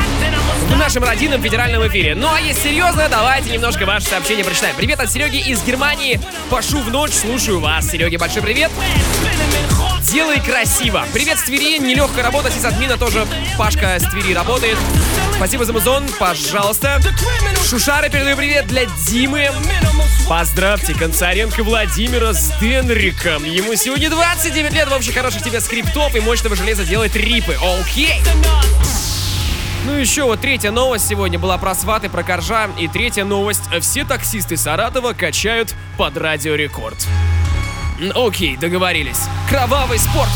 в 0.69 0.77
нашем 0.77 1.03
родином 1.03 1.41
федеральном 1.41 1.85
эфире. 1.87 2.15
Ну 2.15 2.33
а 2.33 2.39
если 2.39 2.69
серьезно, 2.69 3.09
давайте 3.09 3.49
немножко 3.49 3.85
ваши 3.85 4.05
сообщения 4.05 4.45
прочитаем. 4.45 4.75
Привет 4.77 5.01
от 5.01 5.11
Сереги 5.11 5.39
из 5.39 5.61
Германии. 5.63 6.21
Пошу 6.49 6.79
в 6.79 6.89
ночь, 6.89 7.11
слушаю 7.11 7.59
вас. 7.59 7.89
Сереге 7.89 8.17
большой 8.17 8.43
привет. 8.43 8.71
Делай 10.13 10.39
красиво. 10.39 11.07
Привет 11.11 11.39
с 11.39 11.43
Твери. 11.45 11.79
Нелегкая 11.79 12.23
работа. 12.23 12.51
С 12.51 12.63
админа 12.63 12.97
тоже 12.97 13.25
Пашка 13.57 13.97
с 13.99 14.03
Твери 14.03 14.35
работает. 14.35 14.77
Спасибо 15.37 15.65
за 15.65 15.73
музон, 15.73 16.05
пожалуйста. 16.19 17.01
Шушара 17.67 18.09
передаю 18.09 18.37
привет 18.37 18.67
для 18.67 18.85
Димы. 19.07 19.49
Поздравьте 20.29 20.93
Концаренко 20.93 21.63
Владимира 21.63 22.31
с 22.31 22.55
Денриком. 22.61 23.43
Ему 23.43 23.73
сегодня 23.73 24.11
29 24.11 24.71
лет. 24.73 24.87
В 24.87 24.93
общем, 24.93 25.13
хороших 25.13 25.41
тебе 25.41 25.59
скриптов 25.59 26.15
и 26.15 26.19
мощного 26.19 26.55
железа 26.55 26.85
делает 26.85 27.15
рипы. 27.15 27.57
Окей. 27.81 28.21
Ну 29.87 29.93
еще 29.93 30.25
вот 30.25 30.41
третья 30.41 30.69
новость 30.69 31.07
сегодня 31.07 31.39
была 31.39 31.57
про 31.57 31.73
сваты, 31.73 32.09
про 32.09 32.21
коржа. 32.21 32.69
И 32.77 32.87
третья 32.87 33.25
новость. 33.25 33.63
Все 33.81 34.03
таксисты 34.03 34.57
Саратова 34.57 35.13
качают 35.13 35.73
под 35.97 36.17
радио 36.17 36.53
рекорд. 36.53 37.07
Окей, 38.15 38.57
договорились. 38.57 39.19
Кровавый 39.49 39.99
спорт. 39.99 40.29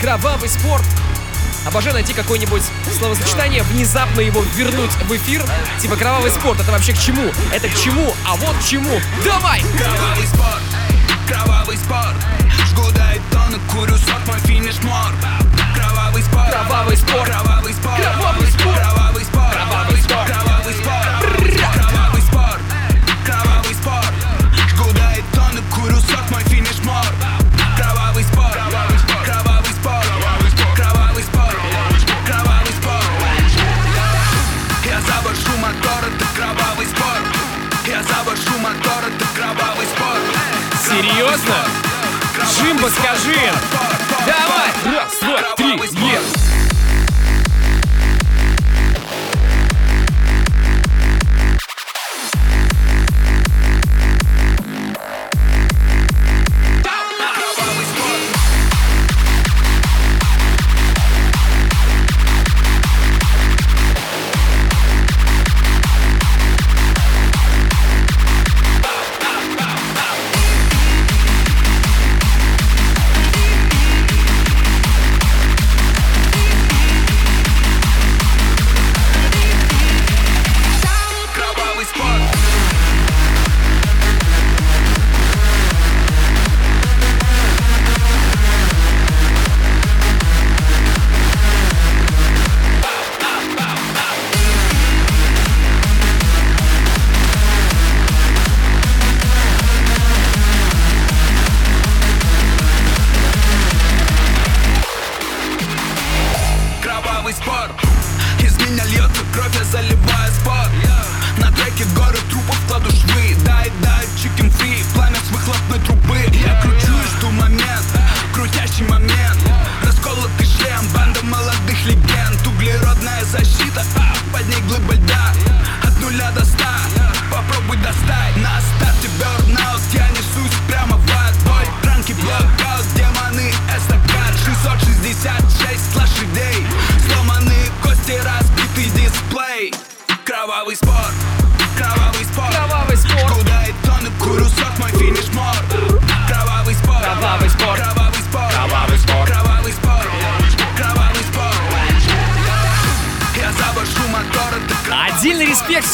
Кровавый 0.00 0.48
спорт. 0.48 0.84
Обожаю 1.66 1.94
найти 1.94 2.12
какое-нибудь 2.14 2.62
словосочетание, 2.98 3.62
внезапно 3.64 4.20
его 4.20 4.42
вернуть 4.54 4.92
в 4.92 5.16
эфир. 5.16 5.44
Типа 5.80 5.96
кровавый 5.96 6.30
спорт, 6.30 6.60
это 6.60 6.70
вообще 6.70 6.92
к 6.92 6.98
чему? 6.98 7.30
Это 7.52 7.68
к 7.68 7.74
чему? 7.76 8.14
А 8.24 8.36
вот 8.36 8.56
к 8.56 8.64
чему. 8.64 9.00
Давай! 9.24 9.62
Кровавый 9.76 10.26
спорт, 10.26 10.62
кровавый 11.26 11.76
спорт. 11.76 12.16
Жгу 12.68 12.90
дайтоны, 12.92 13.58
курю 13.72 13.96
сок, 13.96 14.26
мой 14.28 14.38
финиш 14.40 14.76
мор. 14.82 15.12
Кровавый 15.74 16.22
спорт. 16.22 16.50
Кровавый 16.50 16.75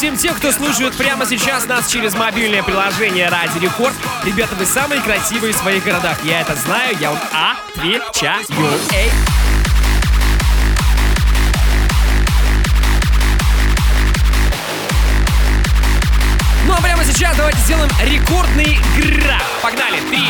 всем 0.03 0.17
тем, 0.17 0.35
кто 0.35 0.51
слушает 0.51 0.93
прямо 0.97 1.25
сейчас 1.25 1.65
нас 1.65 1.89
через 1.89 2.13
мобильное 2.13 2.61
приложение 2.61 3.29
Ради 3.29 3.57
Рекорд. 3.59 3.93
Ребята, 4.25 4.53
вы 4.55 4.65
самые 4.65 4.99
красивые 4.99 5.53
в 5.53 5.55
своих 5.55 5.81
городах. 5.85 6.17
Я 6.25 6.41
это 6.41 6.55
знаю, 6.55 6.97
я 6.99 7.11
вам 7.11 7.19
отвечаю. 7.31 8.43
Эй! 8.91 9.09
Ну 16.67 16.73
а 16.73 16.81
прямо 16.81 17.05
сейчас 17.05 17.37
давайте 17.37 17.59
сделаем 17.59 17.89
рекордный 18.01 18.77
гра. 18.97 19.39
Погнали! 19.61 20.01
Три, 20.09 20.27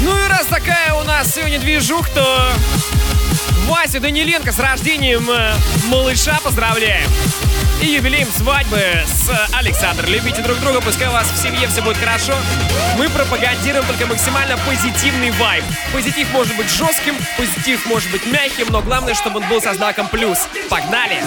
Ну 0.00 0.16
и 0.16 0.28
раз 0.28 0.46
такая 0.46 0.94
у 0.94 1.02
нас 1.04 1.34
сегодня 1.34 1.58
движух, 1.58 2.08
то 2.08 2.52
Васю 3.66 4.00
Даниленко 4.00 4.50
с 4.50 4.58
рождением 4.58 5.30
э, 5.30 5.54
малыша 5.88 6.38
поздравляем 6.42 7.10
и 7.82 7.86
юбилеем 7.86 8.28
свадьбы 8.28 8.80
с 9.06 9.30
Александром, 9.52 10.10
Любите 10.10 10.42
друг 10.42 10.58
друга, 10.60 10.80
пускай 10.80 11.08
у 11.08 11.12
вас 11.12 11.30
в 11.30 11.36
семье 11.36 11.68
все 11.68 11.82
будет 11.82 11.96
хорошо. 11.96 12.34
Мы 12.96 13.08
пропагандируем 13.08 13.84
только 13.86 14.06
максимально 14.06 14.56
позитивный 14.58 15.30
вайб. 15.32 15.64
Позитив 15.92 16.32
может 16.32 16.56
быть 16.56 16.68
жестким, 16.70 17.14
позитив 17.36 17.84
может 17.86 18.10
быть 18.10 18.26
мягким, 18.26 18.68
но 18.70 18.82
главное, 18.82 19.14
чтобы 19.14 19.40
он 19.40 19.48
был 19.48 19.60
со 19.60 19.74
знаком 19.74 20.08
плюс. 20.08 20.38
Погнали! 20.68 21.22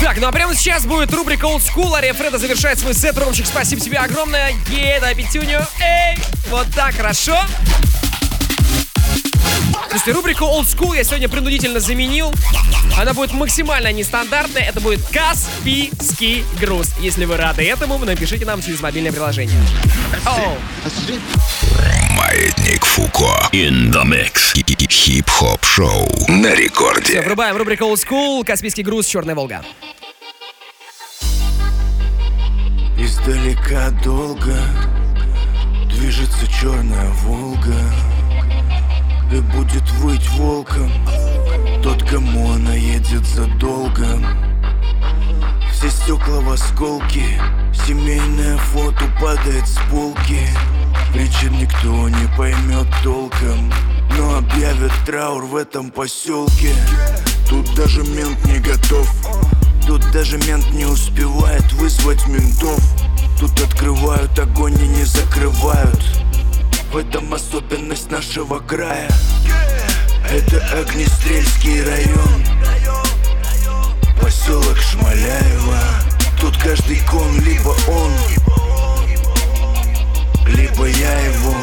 Так, 0.00 0.18
ну 0.18 0.26
а 0.26 0.32
прямо 0.32 0.54
сейчас 0.54 0.84
будет 0.84 1.12
рубрика 1.12 1.46
Old 1.46 1.62
School. 1.62 1.94
Ария 1.96 2.12
Фреда 2.12 2.38
завершает 2.38 2.78
свой 2.78 2.94
сет. 2.94 3.16
Ромчик, 3.18 3.46
спасибо 3.46 3.80
тебе 3.80 3.98
огромное. 3.98 4.52
Еда, 4.68 5.14
Петюню. 5.14 5.66
Эй, 5.80 6.18
вот 6.50 6.66
так, 6.74 6.94
хорошо? 6.94 7.38
Слушайте, 9.90 10.12
рубрику 10.12 10.44
Old 10.44 10.66
School 10.66 10.96
я 10.96 11.04
сегодня 11.04 11.28
принудительно 11.28 11.80
заменил. 11.80 12.32
Она 12.98 13.14
будет 13.14 13.32
максимально 13.32 13.92
нестандартная. 13.92 14.62
Это 14.62 14.80
будет 14.80 15.00
Каспийский 15.08 16.44
груз. 16.60 16.94
Если 16.98 17.24
вы 17.24 17.36
рады 17.36 17.62
этому, 17.62 17.98
напишите 17.98 18.44
нам 18.44 18.62
через 18.62 18.80
мобильное 18.80 19.12
приложение. 19.12 19.56
Oh. 20.26 20.58
Маятник 22.16 22.84
Фуко. 22.84 23.48
In 23.52 23.92
the 23.92 24.04
mix. 24.04 24.54
Хип-хоп 24.88 25.64
шоу 25.64 26.08
на 26.28 26.54
рекорде. 26.54 27.04
Все, 27.04 27.22
врубаем 27.22 27.56
рубрику 27.56 27.84
Old 27.84 27.96
School. 27.96 28.44
Каспийский 28.44 28.82
груз. 28.82 29.06
Черная 29.06 29.34
Волга. 29.34 29.64
Издалека 32.96 33.90
долго 34.02 34.56
движется 35.90 36.46
черная 36.60 37.10
Волга. 37.22 37.74
И 39.32 39.40
будет 39.40 39.88
выть 40.00 40.28
волком. 40.30 40.90
Тот, 41.82 42.02
кому 42.04 42.52
она 42.52 42.74
едет 42.74 43.26
задолго. 43.26 44.06
Все 45.72 45.90
стекла 45.90 46.40
в 46.40 46.50
осколки 46.50 47.24
Семейное 47.86 48.56
фото 48.56 49.04
падает 49.20 49.66
с 49.66 49.76
полки. 49.90 50.48
Причин 51.12 51.58
никто 51.58 52.08
не 52.08 52.36
поймет 52.36 52.86
толком 53.02 53.72
Но 54.16 54.38
объявят 54.38 54.92
траур 55.04 55.44
в 55.44 55.56
этом 55.56 55.90
поселке. 55.90 56.74
Тут 57.48 57.74
даже 57.74 58.02
мент 58.02 58.42
не 58.46 58.58
готов 58.60 59.12
Тут 59.86 60.00
даже 60.12 60.38
мент 60.38 60.70
не 60.70 60.86
успевает 60.86 61.70
вызвать 61.74 62.26
ментов. 62.26 62.80
Тут 63.38 63.60
открывают 63.60 64.38
огонь 64.38 64.78
и 64.80 64.86
не 64.86 65.04
закрывают 65.04 66.02
В 66.94 66.96
этом 66.96 67.34
особенность 67.34 68.08
нашего 68.08 68.60
края. 68.60 69.10
Это 70.30 70.64
Огнестрельский 70.78 71.82
район. 71.82 72.44
Поселок 74.22 74.76
Шмаляева 74.76 75.80
Тут 76.40 76.56
каждый 76.56 77.00
кон 77.10 77.36
либо 77.40 77.74
он 77.88 78.12
Либо 80.46 80.86
я 80.86 81.18
его. 81.18 81.56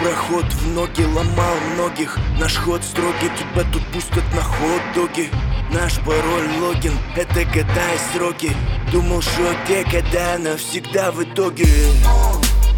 Проход 0.00 0.44
в 0.44 0.68
ноги 0.68 1.02
ломал 1.02 1.56
многих. 1.74 2.16
Наш 2.38 2.54
ход 2.58 2.84
строгий, 2.84 3.28
тебя 3.36 3.64
тут 3.72 3.84
пустят 3.88 4.24
на 4.36 4.42
хот-доги 4.42 5.30
Наш 5.72 5.98
пароль 5.98 6.48
логин, 6.60 6.96
это 7.16 7.44
года 7.46 7.88
сроки. 8.14 8.52
Думал, 8.92 9.20
что 9.20 9.52
те 9.66 9.82
года 9.82 10.38
навсегда 10.38 11.10
в 11.10 11.24
итоге 11.24 11.66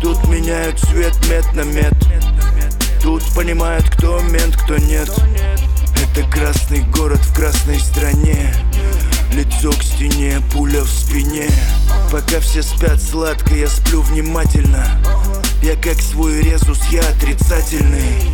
Тут 0.05 0.29
меняют 0.29 0.79
цвет 0.81 1.15
мед 1.31 1.47
на 1.55 1.63
мед. 1.63 1.95
Тут 3.03 3.23
понимают, 3.35 3.89
кто 3.89 4.21
мент, 4.21 4.55
кто 4.55 4.77
нет. 4.77 5.11
Это 5.97 6.29
красный 6.29 6.83
город 6.83 7.21
в 7.21 7.35
красной 7.35 7.81
стране. 7.81 8.55
Лицо 9.33 9.73
к 9.73 9.83
стене, 9.83 10.43
пуля 10.53 10.83
в 10.83 10.91
спине. 10.91 11.49
Пока 12.13 12.39
все 12.41 12.63
спят 12.63 13.01
сладко, 13.01 13.55
я 13.55 13.67
сплю 13.67 14.03
внимательно. 14.03 14.85
Я 15.63 15.75
как 15.75 15.99
свой 16.03 16.43
резус, 16.43 16.81
я 16.91 17.01
отрицательный. 17.01 18.31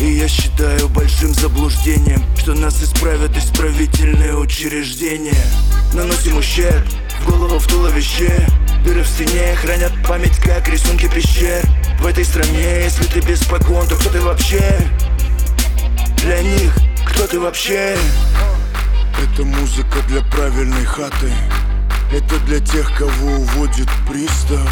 И 0.00 0.04
я 0.04 0.28
считаю 0.28 0.88
большим 0.88 1.32
заблуждением 1.32 2.22
Что 2.36 2.52
нас 2.52 2.82
исправят 2.82 3.34
исправительные 3.34 4.36
учреждения. 4.36 5.46
Наносим 5.94 6.36
ущерб 6.36 6.86
в 7.22 7.30
голову 7.30 7.58
в 7.58 7.66
туловище 7.66 8.46
Дыры 8.84 9.02
в 9.02 9.08
стене 9.08 9.56
хранят 9.56 9.92
память, 10.06 10.36
как 10.40 10.68
рисунки 10.68 11.08
пещер 11.08 11.62
В 12.00 12.06
этой 12.06 12.24
стране, 12.24 12.82
если 12.84 13.04
ты 13.04 13.20
без 13.20 13.42
погон, 13.44 13.88
то 13.88 13.96
кто 13.96 14.10
ты 14.10 14.20
вообще? 14.20 14.60
Для 16.18 16.42
них, 16.42 16.70
кто 17.06 17.26
ты 17.26 17.40
вообще? 17.40 17.96
Это 19.22 19.42
музыка 19.42 20.00
для 20.08 20.20
правильной 20.24 20.84
хаты 20.84 21.32
Это 22.12 22.38
для 22.40 22.60
тех, 22.60 22.94
кого 22.98 23.36
уводит 23.36 23.88
пристав 24.06 24.70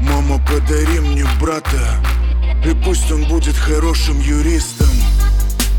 Мама, 0.00 0.44
подари 0.44 0.98
мне 0.98 1.24
брата 1.40 2.02
И 2.64 2.74
пусть 2.84 3.10
он 3.12 3.24
будет 3.28 3.56
хорошим 3.56 4.18
юристом 4.20 5.05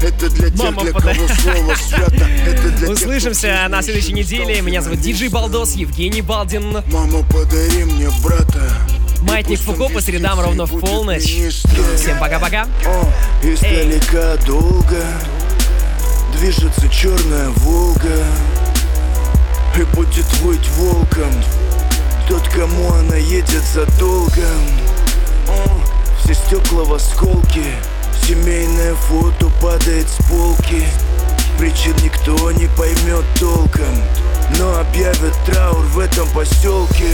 это 0.01 0.29
для 0.29 0.49
тех, 0.49 0.59
Мама, 0.59 0.83
для 0.83 0.93
подай. 0.93 1.15
кого 1.15 1.27
слово 1.27 1.75
свято 1.75 2.27
Это 2.45 2.61
для 2.69 2.87
тех, 2.87 2.89
Услышимся 2.89 3.65
на 3.69 3.81
следующей 3.81 4.13
неделе. 4.13 4.61
Меня 4.61 4.81
зовут 4.81 5.01
Диджей 5.01 5.29
Балдос, 5.29 5.73
Евгений 5.75 6.21
Балдин. 6.21 6.83
Мама, 6.91 7.23
подари 7.23 7.83
мне 7.83 8.09
брата 8.23 8.61
Маятник 9.21 9.59
Фуко 9.59 9.89
по 9.89 9.99
средам 10.01 10.39
ровно 10.39 10.65
в 10.65 10.79
полночь. 10.79 11.23
Всем 11.95 12.19
пока-пока. 12.19 12.67
Издалека 13.43 14.37
долго 14.45 15.03
Движется 16.37 16.87
черная 16.89 17.49
Волга 17.57 18.23
И 19.75 19.83
будет 19.95 20.25
выть 20.41 20.67
волком 20.77 21.31
Тот, 22.27 22.47
кому 22.49 22.93
она 22.93 23.15
едет 23.15 23.63
задолго 23.73 24.45
Все 26.23 26.33
стекла 26.35 26.83
в 26.83 26.93
осколки 26.93 27.63
Семейное 28.27 28.93
фото 28.93 29.49
падает 29.61 30.05
с 30.09 30.17
полки. 30.27 30.83
Причин 31.57 31.95
никто 32.03 32.51
не 32.51 32.67
поймет 32.67 33.23
толком 33.39 34.03
Но 34.59 34.79
объявят 34.81 35.33
траур 35.45 35.85
в 35.85 35.97
этом 35.97 36.27
поселке 36.31 37.07